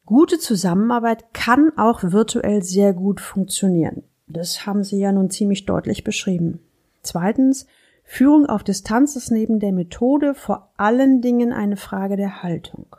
Gute 0.06 0.40
Zusammenarbeit 0.40 1.34
kann 1.34 1.72
auch 1.78 2.04
virtuell 2.04 2.64
sehr 2.64 2.94
gut 2.94 3.22
funktionieren. 3.22 4.04
Das 4.28 4.66
haben 4.66 4.84
Sie 4.84 5.00
ja 5.00 5.12
nun 5.12 5.30
ziemlich 5.30 5.66
deutlich 5.66 6.04
beschrieben. 6.04 6.60
Zweitens, 7.04 7.68
Führung 8.04 8.46
auf 8.46 8.64
Distanz 8.64 9.16
ist 9.16 9.32
neben 9.32 9.60
der 9.60 9.72
Methode 9.72 10.34
vor 10.34 10.72
allen 10.78 11.22
Dingen 11.22 11.54
eine 11.54 11.78
Frage 11.78 12.18
der 12.18 12.44
Haltung. 12.44 12.96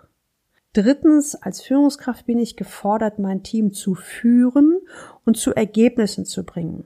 Drittens, 0.73 1.35
als 1.37 1.63
Führungskraft 1.63 2.27
bin 2.27 2.39
ich 2.39 2.57
gefordert, 2.57 3.19
mein 3.19 3.43
Team 3.43 3.73
zu 3.73 3.95
führen 3.95 4.79
und 5.25 5.37
zu 5.37 5.55
Ergebnissen 5.55 6.25
zu 6.25 6.45
bringen. 6.45 6.85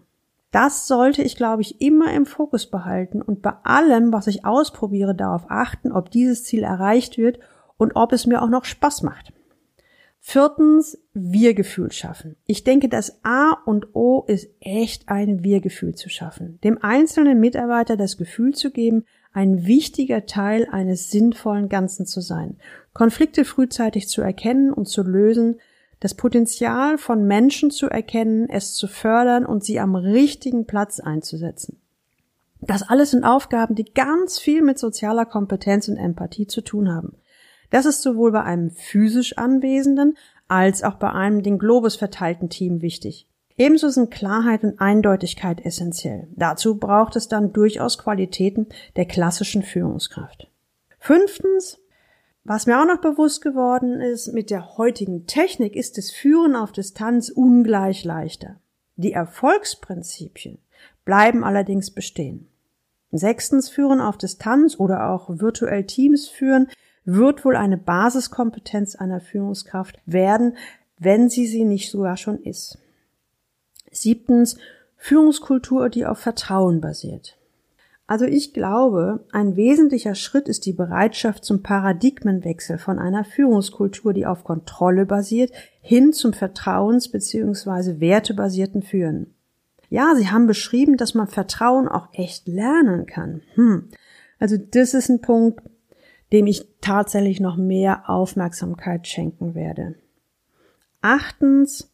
Das 0.50 0.86
sollte 0.86 1.22
ich, 1.22 1.36
glaube 1.36 1.62
ich, 1.62 1.80
immer 1.80 2.12
im 2.12 2.26
Fokus 2.26 2.66
behalten 2.66 3.20
und 3.20 3.42
bei 3.42 3.52
allem, 3.64 4.12
was 4.12 4.26
ich 4.26 4.44
ausprobiere, 4.44 5.14
darauf 5.14 5.46
achten, 5.48 5.92
ob 5.92 6.10
dieses 6.10 6.44
Ziel 6.44 6.62
erreicht 6.62 7.18
wird 7.18 7.38
und 7.76 7.96
ob 7.96 8.12
es 8.12 8.26
mir 8.26 8.42
auch 8.42 8.48
noch 8.48 8.64
Spaß 8.64 9.02
macht. 9.02 9.32
Viertens, 10.20 10.98
Wir-Gefühl 11.14 11.92
schaffen. 11.92 12.36
Ich 12.46 12.64
denke, 12.64 12.88
das 12.88 13.24
A 13.24 13.52
und 13.64 13.94
O 13.94 14.24
ist 14.26 14.48
echt 14.60 15.08
ein 15.08 15.42
Wir-Gefühl 15.42 15.94
zu 15.94 16.08
schaffen. 16.08 16.58
Dem 16.64 16.78
einzelnen 16.82 17.40
Mitarbeiter 17.40 17.96
das 17.96 18.16
Gefühl 18.16 18.54
zu 18.54 18.70
geben, 18.70 19.04
ein 19.32 19.66
wichtiger 19.66 20.26
Teil 20.26 20.66
eines 20.70 21.10
sinnvollen 21.10 21.68
Ganzen 21.68 22.06
zu 22.06 22.20
sein, 22.20 22.56
Konflikte 22.92 23.44
frühzeitig 23.44 24.08
zu 24.08 24.20
erkennen 24.20 24.72
und 24.72 24.86
zu 24.86 25.02
lösen, 25.02 25.60
das 26.00 26.14
Potenzial 26.14 26.98
von 26.98 27.26
Menschen 27.26 27.70
zu 27.70 27.86
erkennen, 27.86 28.48
es 28.48 28.74
zu 28.74 28.86
fördern 28.86 29.46
und 29.46 29.64
sie 29.64 29.80
am 29.80 29.94
richtigen 29.94 30.66
Platz 30.66 31.00
einzusetzen. 31.00 31.80
Das 32.60 32.82
alles 32.82 33.12
sind 33.12 33.24
Aufgaben, 33.24 33.74
die 33.74 33.84
ganz 33.84 34.38
viel 34.38 34.62
mit 34.62 34.78
sozialer 34.78 35.26
Kompetenz 35.26 35.88
und 35.88 35.96
Empathie 35.96 36.46
zu 36.46 36.60
tun 36.60 36.92
haben. 36.92 37.16
Das 37.70 37.86
ist 37.86 38.02
sowohl 38.02 38.32
bei 38.32 38.42
einem 38.42 38.70
physisch 38.70 39.36
Anwesenden 39.36 40.16
als 40.46 40.82
auch 40.82 40.94
bei 40.94 41.12
einem 41.12 41.42
den 41.42 41.58
Globus 41.58 41.96
verteilten 41.96 42.48
Team 42.48 42.80
wichtig. 42.80 43.26
Ebenso 43.58 43.88
sind 43.88 44.10
Klarheit 44.10 44.62
und 44.62 44.80
Eindeutigkeit 44.80 45.64
essentiell. 45.64 46.28
Dazu 46.36 46.78
braucht 46.78 47.16
es 47.16 47.28
dann 47.28 47.52
durchaus 47.52 47.98
Qualitäten 47.98 48.68
der 48.96 49.04
klassischen 49.04 49.62
Führungskraft. 49.62 50.48
Fünftens, 50.98 51.78
was 52.44 52.66
mir 52.66 52.80
auch 52.80 52.86
noch 52.86 53.00
bewusst 53.00 53.42
geworden 53.42 54.00
ist, 54.00 54.32
mit 54.32 54.50
der 54.50 54.78
heutigen 54.78 55.26
Technik 55.26 55.74
ist 55.74 55.98
das 55.98 56.10
Führen 56.10 56.54
auf 56.54 56.72
Distanz 56.72 57.30
ungleich 57.30 58.04
leichter. 58.04 58.60
Die 58.96 59.12
Erfolgsprinzipien 59.12 60.58
bleiben 61.04 61.44
allerdings 61.44 61.90
bestehen. 61.90 62.48
Sechstens, 63.10 63.68
Führen 63.68 64.00
auf 64.00 64.18
Distanz 64.18 64.78
oder 64.78 65.10
auch 65.10 65.28
virtuell 65.28 65.84
Teams 65.84 66.28
führen 66.28 66.68
wird 67.10 67.46
wohl 67.46 67.56
eine 67.56 67.78
Basiskompetenz 67.78 68.94
einer 68.94 69.20
Führungskraft 69.20 69.98
werden, 70.04 70.58
wenn 70.98 71.30
sie 71.30 71.46
sie 71.46 71.64
nicht 71.64 71.90
sogar 71.90 72.18
schon 72.18 72.38
ist. 72.42 72.76
Siebtens, 73.90 74.58
Führungskultur, 74.96 75.88
die 75.88 76.04
auf 76.04 76.18
Vertrauen 76.18 76.82
basiert. 76.82 77.38
Also 78.06 78.26
ich 78.26 78.52
glaube, 78.52 79.24
ein 79.32 79.56
wesentlicher 79.56 80.14
Schritt 80.14 80.48
ist 80.48 80.66
die 80.66 80.72
Bereitschaft 80.74 81.44
zum 81.44 81.62
Paradigmenwechsel 81.62 82.76
von 82.76 82.98
einer 82.98 83.24
Führungskultur, 83.24 84.12
die 84.12 84.26
auf 84.26 84.44
Kontrolle 84.44 85.06
basiert, 85.06 85.52
hin 85.80 86.12
zum 86.12 86.32
Vertrauens- 86.32 87.10
bzw. 87.10 88.00
wertebasierten 88.00 88.82
Führen. 88.82 89.34
Ja, 89.88 90.14
Sie 90.14 90.28
haben 90.28 90.46
beschrieben, 90.46 90.98
dass 90.98 91.14
man 91.14 91.28
Vertrauen 91.28 91.88
auch 91.88 92.08
echt 92.12 92.48
lernen 92.48 93.06
kann. 93.06 93.40
Hm. 93.54 93.88
Also 94.38 94.58
das 94.58 94.92
ist 94.92 95.08
ein 95.08 95.22
Punkt, 95.22 95.62
dem 96.32 96.46
ich 96.46 96.66
tatsächlich 96.80 97.40
noch 97.40 97.56
mehr 97.56 98.08
Aufmerksamkeit 98.08 99.06
schenken 99.06 99.54
werde. 99.54 99.94
Achtens, 101.00 101.92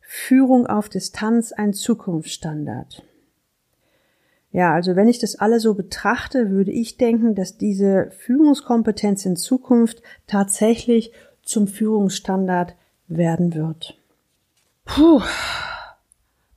Führung 0.00 0.66
auf 0.66 0.88
Distanz 0.88 1.52
ein 1.52 1.74
Zukunftsstandard. 1.74 3.02
Ja, 4.50 4.72
also 4.72 4.96
wenn 4.96 5.08
ich 5.08 5.18
das 5.18 5.36
alle 5.36 5.60
so 5.60 5.74
betrachte, 5.74 6.50
würde 6.50 6.72
ich 6.72 6.96
denken, 6.96 7.34
dass 7.34 7.58
diese 7.58 8.10
Führungskompetenz 8.12 9.26
in 9.26 9.36
Zukunft 9.36 10.02
tatsächlich 10.26 11.12
zum 11.42 11.68
Führungsstandard 11.68 12.74
werden 13.06 13.54
wird. 13.54 13.98
Puh, 14.86 15.20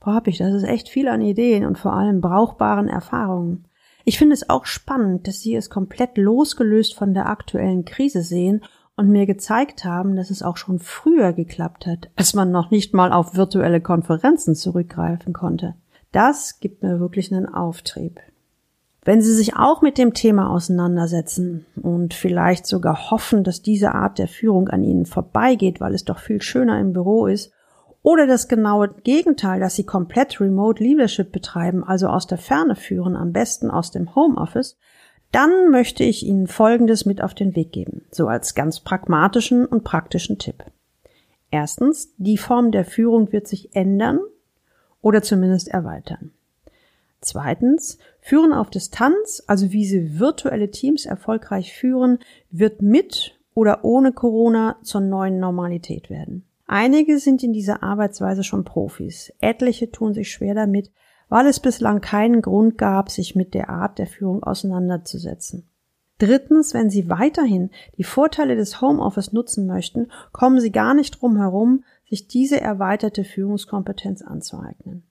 wo 0.00 0.12
hab 0.12 0.26
ich? 0.26 0.38
Das 0.38 0.54
ist 0.54 0.64
echt 0.64 0.88
viel 0.88 1.08
an 1.08 1.20
Ideen 1.20 1.66
und 1.66 1.78
vor 1.78 1.92
allem 1.92 2.22
brauchbaren 2.22 2.88
Erfahrungen. 2.88 3.66
Ich 4.04 4.18
finde 4.18 4.34
es 4.34 4.48
auch 4.48 4.66
spannend, 4.66 5.28
dass 5.28 5.40
Sie 5.40 5.54
es 5.54 5.70
komplett 5.70 6.18
losgelöst 6.18 6.94
von 6.94 7.14
der 7.14 7.28
aktuellen 7.28 7.84
Krise 7.84 8.22
sehen 8.22 8.62
und 8.96 9.08
mir 9.08 9.26
gezeigt 9.26 9.84
haben, 9.84 10.16
dass 10.16 10.30
es 10.30 10.42
auch 10.42 10.56
schon 10.56 10.78
früher 10.78 11.32
geklappt 11.32 11.86
hat, 11.86 12.10
als 12.16 12.34
man 12.34 12.50
noch 12.50 12.70
nicht 12.70 12.94
mal 12.94 13.12
auf 13.12 13.36
virtuelle 13.36 13.80
Konferenzen 13.80 14.54
zurückgreifen 14.54 15.32
konnte. 15.32 15.74
Das 16.10 16.60
gibt 16.60 16.82
mir 16.82 17.00
wirklich 17.00 17.32
einen 17.32 17.46
Auftrieb. 17.46 18.20
Wenn 19.04 19.20
Sie 19.20 19.34
sich 19.34 19.56
auch 19.56 19.82
mit 19.82 19.98
dem 19.98 20.14
Thema 20.14 20.50
auseinandersetzen 20.50 21.66
und 21.80 22.14
vielleicht 22.14 22.66
sogar 22.66 23.10
hoffen, 23.10 23.42
dass 23.42 23.62
diese 23.62 23.94
Art 23.94 24.18
der 24.18 24.28
Führung 24.28 24.68
an 24.68 24.84
Ihnen 24.84 25.06
vorbeigeht, 25.06 25.80
weil 25.80 25.94
es 25.94 26.04
doch 26.04 26.18
viel 26.18 26.40
schöner 26.40 26.78
im 26.78 26.92
Büro 26.92 27.26
ist, 27.26 27.52
oder 28.02 28.26
das 28.26 28.48
genaue 28.48 28.94
Gegenteil, 29.04 29.60
dass 29.60 29.76
Sie 29.76 29.84
komplett 29.84 30.40
Remote 30.40 30.82
Leadership 30.82 31.32
betreiben, 31.32 31.84
also 31.84 32.08
aus 32.08 32.26
der 32.26 32.38
Ferne 32.38 32.76
führen, 32.76 33.16
am 33.16 33.32
besten 33.32 33.70
aus 33.70 33.90
dem 33.90 34.14
Homeoffice, 34.14 34.76
dann 35.30 35.70
möchte 35.70 36.04
ich 36.04 36.26
Ihnen 36.26 36.46
Folgendes 36.46 37.06
mit 37.06 37.22
auf 37.22 37.34
den 37.34 37.56
Weg 37.56 37.72
geben, 37.72 38.04
so 38.10 38.28
als 38.28 38.54
ganz 38.54 38.80
pragmatischen 38.80 39.64
und 39.64 39.84
praktischen 39.84 40.38
Tipp. 40.38 40.64
Erstens, 41.50 42.12
die 42.16 42.38
Form 42.38 42.70
der 42.72 42.84
Führung 42.84 43.32
wird 43.32 43.46
sich 43.46 43.74
ändern 43.74 44.20
oder 45.00 45.22
zumindest 45.22 45.68
erweitern. 45.68 46.32
Zweitens, 47.20 47.98
Führen 48.20 48.52
auf 48.52 48.68
Distanz, 48.68 49.42
also 49.46 49.70
wie 49.70 49.84
Sie 49.84 50.18
virtuelle 50.18 50.70
Teams 50.70 51.06
erfolgreich 51.06 51.72
führen, 51.72 52.18
wird 52.50 52.82
mit 52.82 53.38
oder 53.54 53.84
ohne 53.84 54.12
Corona 54.12 54.76
zur 54.82 55.02
neuen 55.02 55.38
Normalität 55.38 56.10
werden. 56.10 56.44
Einige 56.74 57.18
sind 57.18 57.42
in 57.42 57.52
dieser 57.52 57.82
Arbeitsweise 57.82 58.42
schon 58.42 58.64
Profis, 58.64 59.30
etliche 59.40 59.90
tun 59.90 60.14
sich 60.14 60.32
schwer 60.32 60.54
damit, 60.54 60.90
weil 61.28 61.46
es 61.46 61.60
bislang 61.60 62.00
keinen 62.00 62.40
Grund 62.40 62.78
gab, 62.78 63.10
sich 63.10 63.36
mit 63.36 63.52
der 63.52 63.68
Art 63.68 63.98
der 63.98 64.06
Führung 64.06 64.42
auseinanderzusetzen. 64.42 65.68
Drittens, 66.16 66.72
wenn 66.72 66.88
Sie 66.88 67.10
weiterhin 67.10 67.68
die 67.98 68.04
Vorteile 68.04 68.56
des 68.56 68.80
Homeoffice 68.80 69.34
nutzen 69.34 69.66
möchten, 69.66 70.10
kommen 70.32 70.60
Sie 70.60 70.72
gar 70.72 70.94
nicht 70.94 71.20
drum 71.20 71.36
herum, 71.36 71.84
sich 72.08 72.26
diese 72.26 72.58
erweiterte 72.58 73.24
Führungskompetenz 73.24 74.22
anzueignen. 74.22 75.02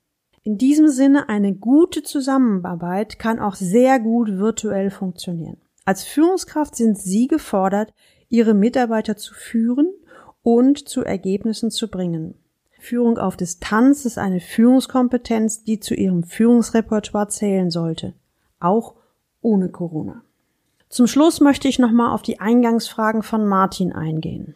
In 0.42 0.58
diesem 0.58 0.88
Sinne, 0.88 1.30
eine 1.30 1.54
gute 1.54 2.02
Zusammenarbeit 2.02 3.20
kann 3.20 3.38
auch 3.38 3.54
sehr 3.54 4.00
gut 4.00 4.30
virtuell 4.40 4.90
funktionieren. 4.90 5.58
Als 5.86 6.04
Führungskraft 6.06 6.76
sind 6.76 6.98
Sie 6.98 7.28
gefordert, 7.28 7.94
Ihre 8.30 8.56
Mitarbeiter 8.56 9.16
zu 9.16 9.36
führen 9.36 9.94
und 10.44 10.88
zu 10.88 11.04
Ergebnissen 11.04 11.72
zu 11.72 11.90
bringen. 11.90 12.36
Führung 12.80 13.18
auf 13.20 13.38
Distanz 13.38 14.06
ist 14.06 14.18
eine 14.18 14.40
Führungskompetenz, 14.40 15.64
die 15.64 15.80
zu 15.80 15.94
Ihrem 15.94 16.24
Führungsrepertoire 16.24 17.28
zählen 17.28 17.70
sollte, 17.70 18.14
auch 18.60 18.96
ohne 19.42 19.70
Corona. 19.70 20.24
Zum 20.90 21.08
Schluss 21.08 21.40
möchte 21.40 21.68
ich 21.68 21.80
nochmal 21.80 22.14
auf 22.14 22.22
die 22.22 22.40
Eingangsfragen 22.40 23.24
von 23.24 23.46
Martin 23.46 23.94
eingehen. 23.94 24.56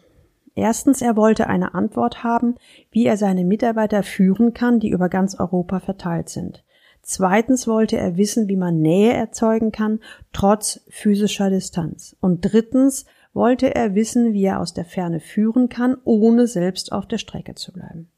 Erstens, 0.56 1.02
er 1.02 1.16
wollte 1.16 1.46
eine 1.46 1.74
Antwort 1.74 2.24
haben, 2.24 2.56
wie 2.90 3.06
er 3.06 3.16
seine 3.16 3.44
Mitarbeiter 3.44 4.02
führen 4.02 4.54
kann, 4.54 4.80
die 4.80 4.90
über 4.90 5.08
ganz 5.08 5.38
Europa 5.38 5.80
verteilt 5.80 6.28
sind. 6.28 6.64
Zweitens 7.02 7.68
wollte 7.68 7.96
er 7.96 8.16
wissen, 8.16 8.48
wie 8.48 8.56
man 8.56 8.80
Nähe 8.80 9.12
erzeugen 9.12 9.70
kann, 9.70 10.00
trotz 10.32 10.80
physischer 10.88 11.50
Distanz. 11.50 12.16
Und 12.20 12.40
drittens 12.40 13.06
wollte 13.36 13.74
er 13.74 13.94
wissen, 13.94 14.32
wie 14.32 14.44
er 14.44 14.60
aus 14.60 14.74
der 14.74 14.84
Ferne 14.84 15.20
führen 15.20 15.68
kann, 15.68 15.96
ohne 16.04 16.48
selbst 16.48 16.90
auf 16.90 17.06
der 17.06 17.18
Strecke 17.18 17.54
zu 17.54 17.72
bleiben. 17.72 18.08